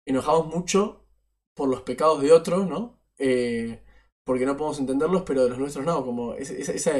enojamos 0.05 0.47
mucho 0.47 1.07
por 1.53 1.69
los 1.69 1.81
pecados 1.83 2.21
de 2.21 2.31
otros, 2.33 2.67
¿no? 2.67 3.01
Eh, 3.17 3.83
porque 4.23 4.45
no 4.45 4.55
podemos 4.55 4.79
entenderlos, 4.79 5.23
pero 5.23 5.43
de 5.43 5.49
los 5.49 5.59
nuestros 5.59 5.85
no, 5.85 6.05
como 6.05 6.33
esa, 6.35 6.53
esa, 6.53 6.91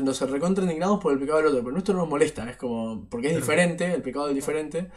nos 0.00 0.20
recontra 0.30 0.64
indignamos 0.64 1.00
por 1.00 1.12
el 1.12 1.18
pecado 1.18 1.38
del 1.38 1.46
otro, 1.48 1.60
pero 1.60 1.72
nuestro 1.72 1.94
no 1.94 2.00
nos 2.00 2.10
molesta, 2.10 2.48
es 2.50 2.56
como, 2.56 3.08
porque 3.08 3.28
es 3.28 3.36
diferente, 3.36 3.92
el 3.92 4.02
pecado 4.02 4.28
es 4.28 4.34
diferente. 4.34 4.90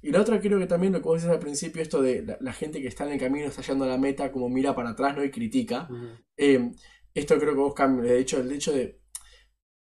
Y 0.00 0.10
la 0.10 0.20
otra 0.20 0.40
creo 0.40 0.58
que 0.58 0.66
también 0.66 0.92
lo 0.92 1.00
que 1.00 1.08
vos 1.08 1.20
decís 1.20 1.32
al 1.32 1.40
principio, 1.40 1.82
esto 1.82 2.00
de 2.00 2.38
la, 2.40 2.52
gente 2.52 2.80
que 2.80 2.88
está 2.88 3.04
en 3.04 3.12
el 3.12 3.20
camino, 3.20 3.46
está 3.46 3.62
yendo 3.62 3.84
a 3.84 3.88
la 3.88 3.98
meta, 3.98 4.32
como 4.32 4.48
mira 4.48 4.74
para 4.74 4.90
atrás, 4.90 5.16
¿no? 5.16 5.22
Y 5.24 5.30
critica. 5.30 5.88
Eh, 6.36 6.72
esto 7.14 7.38
creo 7.38 7.52
que 7.52 7.60
vos 7.60 7.74
cambias, 7.74 8.08
de 8.08 8.18
hecho, 8.18 8.40
el 8.40 8.50
hecho 8.50 8.72
de 8.72 9.02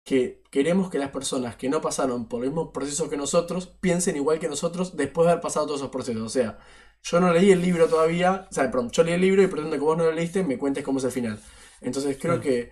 que 0.03 0.41
queremos 0.49 0.89
que 0.89 0.97
las 0.97 1.11
personas 1.11 1.55
que 1.55 1.69
no 1.69 1.81
pasaron 1.81 2.27
por 2.27 2.39
los 2.39 2.49
mismos 2.49 2.69
procesos 2.73 3.09
que 3.09 3.17
nosotros 3.17 3.67
piensen 3.67 4.15
igual 4.15 4.39
que 4.39 4.47
nosotros 4.47 4.97
después 4.97 5.25
de 5.27 5.33
haber 5.33 5.41
pasado 5.43 5.67
todos 5.67 5.81
esos 5.81 5.91
procesos. 5.91 6.23
O 6.23 6.29
sea, 6.29 6.57
yo 7.03 7.19
no 7.19 7.33
leí 7.33 7.51
el 7.51 7.61
libro 7.61 7.87
todavía, 7.87 8.47
o 8.49 8.53
sea, 8.53 8.69
perdón, 8.69 8.91
yo 8.91 9.03
leí 9.03 9.13
el 9.13 9.21
libro 9.21 9.41
y 9.41 9.47
pretendo 9.47 9.75
que 9.77 9.83
vos 9.83 9.97
no 9.97 10.05
lo 10.05 10.11
leíste, 10.11 10.43
me 10.43 10.57
cuentes 10.57 10.83
cómo 10.83 10.99
es 10.99 11.05
el 11.05 11.11
final. 11.11 11.39
Entonces 11.81 12.17
creo 12.19 12.41
que 12.41 12.71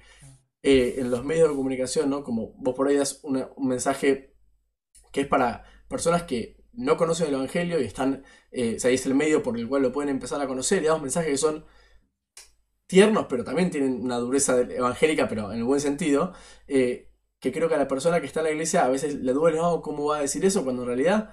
eh, 0.63 0.95
en 0.97 1.11
los 1.11 1.23
medios 1.23 1.49
de 1.49 1.55
comunicación, 1.55 2.09
¿no? 2.09 2.23
Como 2.23 2.53
vos 2.57 2.75
por 2.75 2.87
ahí 2.87 2.95
das 2.95 3.21
un 3.23 3.67
mensaje 3.67 4.35
que 5.11 5.21
es 5.21 5.27
para 5.27 5.63
personas 5.87 6.23
que 6.23 6.57
no 6.73 6.97
conocen 6.97 7.27
el 7.27 7.35
Evangelio 7.35 7.81
y 7.81 7.85
están, 7.85 8.23
eh, 8.51 8.75
o 8.77 8.79
sea, 8.79 8.91
es 8.91 9.05
el 9.05 9.15
medio 9.15 9.41
por 9.41 9.57
el 9.57 9.67
cual 9.67 9.81
lo 9.81 9.91
pueden 9.91 10.09
empezar 10.09 10.41
a 10.41 10.47
conocer, 10.47 10.83
y 10.83 10.85
damos 10.85 11.01
mensajes 11.01 11.31
que 11.31 11.37
son 11.37 11.65
tiernos, 12.87 13.25
pero 13.27 13.43
también 13.43 13.69
tienen 13.69 14.01
una 14.01 14.17
dureza 14.17 14.59
evangélica, 14.61 15.27
pero 15.27 15.51
en 15.51 15.59
el 15.59 15.63
buen 15.63 15.81
sentido, 15.81 16.33
eh, 16.67 17.11
que 17.39 17.51
creo 17.51 17.67
que 17.69 17.75
a 17.75 17.79
la 17.79 17.87
persona 17.87 18.19
que 18.19 18.27
está 18.27 18.39
en 18.41 18.45
la 18.45 18.51
iglesia 18.51 18.85
a 18.85 18.89
veces 18.89 19.15
le 19.15 19.33
duele, 19.33 19.57
¿no? 19.57 19.81
¿Cómo 19.81 20.05
va 20.05 20.17
a 20.17 20.21
decir 20.21 20.45
eso? 20.45 20.63
Cuando 20.63 20.83
en 20.83 20.87
realidad 20.87 21.31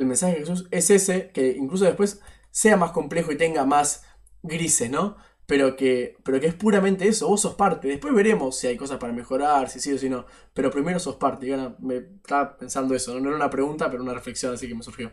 el 0.00 0.06
mensaje 0.06 0.32
de 0.32 0.38
Jesús 0.40 0.66
es 0.70 0.90
ese, 0.90 1.30
que 1.30 1.52
incluso 1.52 1.84
después 1.84 2.22
sea 2.50 2.76
más 2.76 2.92
complejo 2.92 3.32
y 3.32 3.36
tenga 3.36 3.64
más 3.64 4.04
grises, 4.42 4.90
¿no? 4.90 5.16
Pero 5.46 5.76
que, 5.76 6.16
pero 6.24 6.40
que 6.40 6.46
es 6.46 6.54
puramente 6.54 7.06
eso, 7.06 7.28
vos 7.28 7.42
sos 7.42 7.54
parte. 7.54 7.88
Después 7.88 8.14
veremos 8.14 8.56
si 8.56 8.68
hay 8.68 8.76
cosas 8.76 8.98
para 8.98 9.12
mejorar, 9.12 9.68
si 9.68 9.80
sí 9.80 9.92
o 9.92 9.98
si 9.98 10.08
no. 10.08 10.24
Pero 10.54 10.70
primero 10.70 10.98
sos 10.98 11.16
parte. 11.16 11.46
Y 11.46 11.50
bueno, 11.50 11.76
me 11.80 11.96
estaba 11.96 12.56
pensando 12.56 12.94
eso, 12.94 13.12
¿no? 13.12 13.20
no 13.20 13.28
era 13.28 13.36
una 13.36 13.50
pregunta, 13.50 13.90
pero 13.90 14.02
una 14.02 14.14
reflexión 14.14 14.54
así 14.54 14.68
que 14.68 14.74
me 14.74 14.82
surgió. 14.82 15.12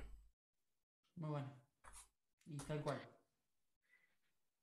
Muy 1.16 1.32
bueno. 1.32 1.52
Y 2.46 2.56
tal 2.58 2.82
cual. 2.82 3.02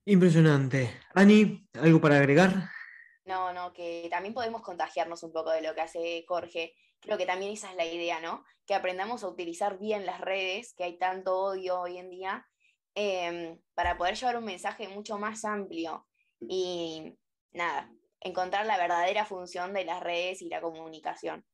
Impresionante. 0.06 0.90
Ani, 1.12 1.68
¿algo 1.74 2.00
para 2.00 2.18
agregar? 2.18 2.70
No, 3.26 3.52
no, 3.52 3.72
que 3.72 4.06
también 4.10 4.32
podemos 4.32 4.62
contagiarnos 4.62 5.22
un 5.22 5.32
poco 5.32 5.50
de 5.50 5.62
lo 5.62 5.74
que 5.74 5.80
hace 5.80 6.24
Jorge. 6.28 6.74
Creo 7.04 7.18
que 7.18 7.26
también 7.26 7.52
esa 7.52 7.70
es 7.70 7.76
la 7.76 7.84
idea, 7.84 8.20
¿no? 8.20 8.44
Que 8.66 8.74
aprendamos 8.74 9.22
a 9.22 9.28
utilizar 9.28 9.78
bien 9.78 10.06
las 10.06 10.20
redes, 10.20 10.74
que 10.74 10.84
hay 10.84 10.98
tanto 10.98 11.38
odio 11.38 11.80
hoy 11.80 11.98
en 11.98 12.10
día, 12.10 12.46
em, 12.94 13.58
para 13.74 13.98
poder 13.98 14.14
llevar 14.14 14.38
un 14.38 14.44
mensaje 14.44 14.88
mucho 14.88 15.18
más 15.18 15.44
amplio 15.44 16.06
y, 16.40 17.14
nada, 17.52 17.92
encontrar 18.20 18.64
la 18.64 18.78
verdadera 18.78 19.26
función 19.26 19.74
de 19.74 19.84
las 19.84 20.02
redes 20.02 20.40
y 20.40 20.48
la 20.48 20.62
comunicación. 20.62 21.44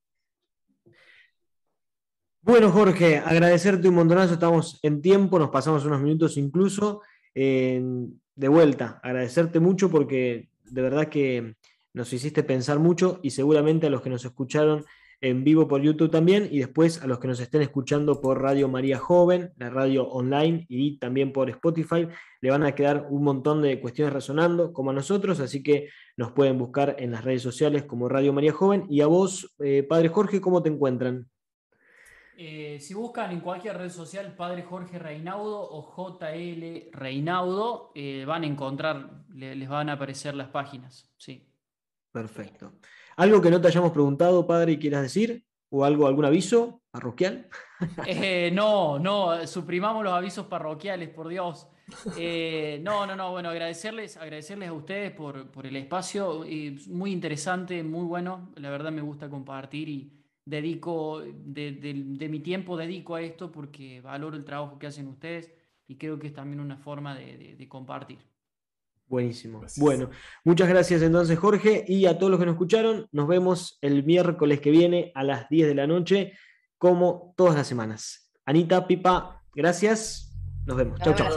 Bueno, 2.43 2.71
Jorge, 2.71 3.19
agradecerte 3.19 3.89
un 3.89 3.97
montonazo, 3.97 4.35
estamos 4.35 4.79
en 4.83 5.03
tiempo, 5.03 5.39
nos 5.39 5.51
pasamos 5.51 5.85
unos 5.85 6.01
minutos 6.01 6.37
incluso. 6.37 7.03
de 7.35 8.49
vuelta, 8.49 9.01
agradecerte 9.03 9.61
mucho 9.61 9.91
porque 9.91 10.49
de 10.65 10.83
verdad 10.83 11.09
que 11.09 11.57
nos 11.93 12.13
hiciste 12.13 12.43
pensar 12.43 12.79
mucho 12.79 13.21
y 13.23 13.31
seguramente 13.31 13.87
a 13.87 13.91
los 13.91 14.03
que 14.03 14.11
nos 14.11 14.25
escucharon 14.25 14.85
en 15.21 15.45
vivo 15.45 15.69
por 15.69 15.83
YouTube 15.83 16.11
también 16.11 16.49
y 16.51 16.59
después 16.59 17.03
a 17.03 17.07
los 17.07 17.19
que 17.19 17.29
nos 17.29 17.41
estén 17.41 17.63
escuchando 17.63 18.21
por 18.21 18.41
Radio 18.41 18.69
María 18.69 18.99
Joven, 18.99 19.53
la 19.57 19.69
radio 19.69 20.09
online 20.09 20.65
y 20.69 20.99
también 20.99 21.33
por 21.33 21.51
Spotify, 21.51 22.09
le 22.41 22.51
van 22.51 22.63
a 22.63 22.75
quedar 22.75 23.07
un 23.11 23.23
montón 23.25 23.61
de 23.61 23.81
cuestiones 23.81 24.15
resonando 24.15 24.73
como 24.73 24.91
a 24.91 24.95
nosotros, 24.95 25.41
así 25.41 25.63
que 25.63 25.89
nos 26.17 26.33
pueden 26.33 26.59
buscar 26.59 26.97
en 26.99 27.11
las 27.11 27.25
redes 27.25 27.43
sociales 27.43 27.85
como 27.85 28.09
Radio 28.09 28.33
María 28.33 28.53
Joven. 28.53 28.87
Y 28.89 29.03
a 29.03 29.07
vos, 29.07 29.55
eh, 29.59 29.83
Padre 29.83 30.09
Jorge, 30.09 30.41
¿cómo 30.41 30.63
te 30.63 30.71
encuentran? 30.71 31.29
Eh, 32.43 32.79
si 32.81 32.95
buscan 32.95 33.33
en 33.33 33.41
cualquier 33.41 33.77
red 33.77 33.91
social 33.91 34.35
Padre 34.35 34.63
Jorge 34.63 34.99
Reinaudo 34.99 35.61
o 35.61 35.95
JL 35.95 36.89
Reinaudo, 36.91 37.93
eh, 37.95 38.25
van 38.27 38.45
a 38.45 38.47
encontrar, 38.47 39.25
les 39.35 39.69
van 39.69 39.91
a 39.91 39.93
aparecer 39.93 40.35
las 40.35 40.49
páginas. 40.49 41.13
Sí. 41.19 41.47
Perfecto. 42.11 42.73
¿Algo 43.21 43.41
que 43.41 43.51
no 43.51 43.61
te 43.61 43.69
hayamos 43.69 43.93
preguntado, 43.93 44.47
padre, 44.47 44.73
y 44.73 44.79
quieras 44.79 45.03
decir? 45.03 45.45
¿O 45.69 45.85
algo, 45.85 46.07
algún 46.07 46.25
aviso 46.25 46.83
parroquial? 46.91 47.49
Eh, 48.07 48.51
no, 48.53 48.99
no, 48.99 49.47
suprimamos 49.47 50.05
los 50.05 50.13
avisos 50.13 50.47
parroquiales, 50.47 51.09
por 51.09 51.29
Dios. 51.29 51.67
no, 52.83 53.07
no, 53.07 53.17
no, 53.17 53.31
bueno, 53.31 53.49
agradecerles, 53.49 54.19
agradecerles 54.19 54.69
a 54.69 54.75
ustedes 54.75 55.13
por 55.13 55.67
el 55.67 55.77
espacio, 55.77 56.45
muy 56.89 57.11
interesante, 57.11 57.83
muy 57.83 58.05
bueno, 58.05 58.53
la 58.57 58.69
verdad 58.69 58.93
me 58.93 59.01
gusta 59.01 59.31
compartir 59.31 59.89
y, 59.89 60.21
dedico, 60.51 61.21
de, 61.21 62.29
mi 62.29 62.41
tiempo 62.41 62.77
dedico 62.77 63.15
a 63.15 63.23
esto 63.23 63.53
porque 63.53 64.01
valoro 64.01 64.37
el 64.37 64.45
trabajo 64.45 64.79
que 64.79 64.89
hacen 64.89 65.09
ustedes 65.09 65.53
y 65.87 65.97
creo 65.97 66.19
que 66.19 66.29
es 66.29 66.35
también 66.35 66.61
una 66.61 66.77
forma 66.77 67.15
de, 67.15 67.67
compartir. 67.69 68.19
Buenísimo. 69.11 69.61
Bueno, 69.77 70.09
muchas 70.45 70.69
gracias 70.69 71.03
entonces 71.03 71.37
Jorge 71.37 71.85
y 71.89 72.07
a 72.07 72.17
todos 72.17 72.31
los 72.31 72.39
que 72.39 72.47
nos 72.47 72.55
escucharon. 72.55 73.09
Nos 73.11 73.27
vemos 73.27 73.77
el 73.81 74.05
miércoles 74.05 74.61
que 74.61 74.71
viene 74.71 75.11
a 75.17 75.25
las 75.25 75.49
10 75.49 75.67
de 75.67 75.75
la 75.75 75.89
noche, 75.89 76.33
como 76.79 77.35
todas 77.37 77.57
las 77.57 77.67
semanas. 77.67 78.31
Anita, 78.47 78.87
Pipa, 78.87 79.43
gracias. 79.53 80.33
Nos 80.65 80.77
vemos. 80.77 81.01
Chau, 81.01 81.15
chau. 81.15 81.29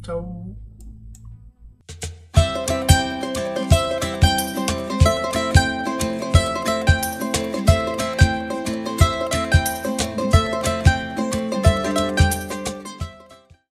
Chau. 0.00 0.45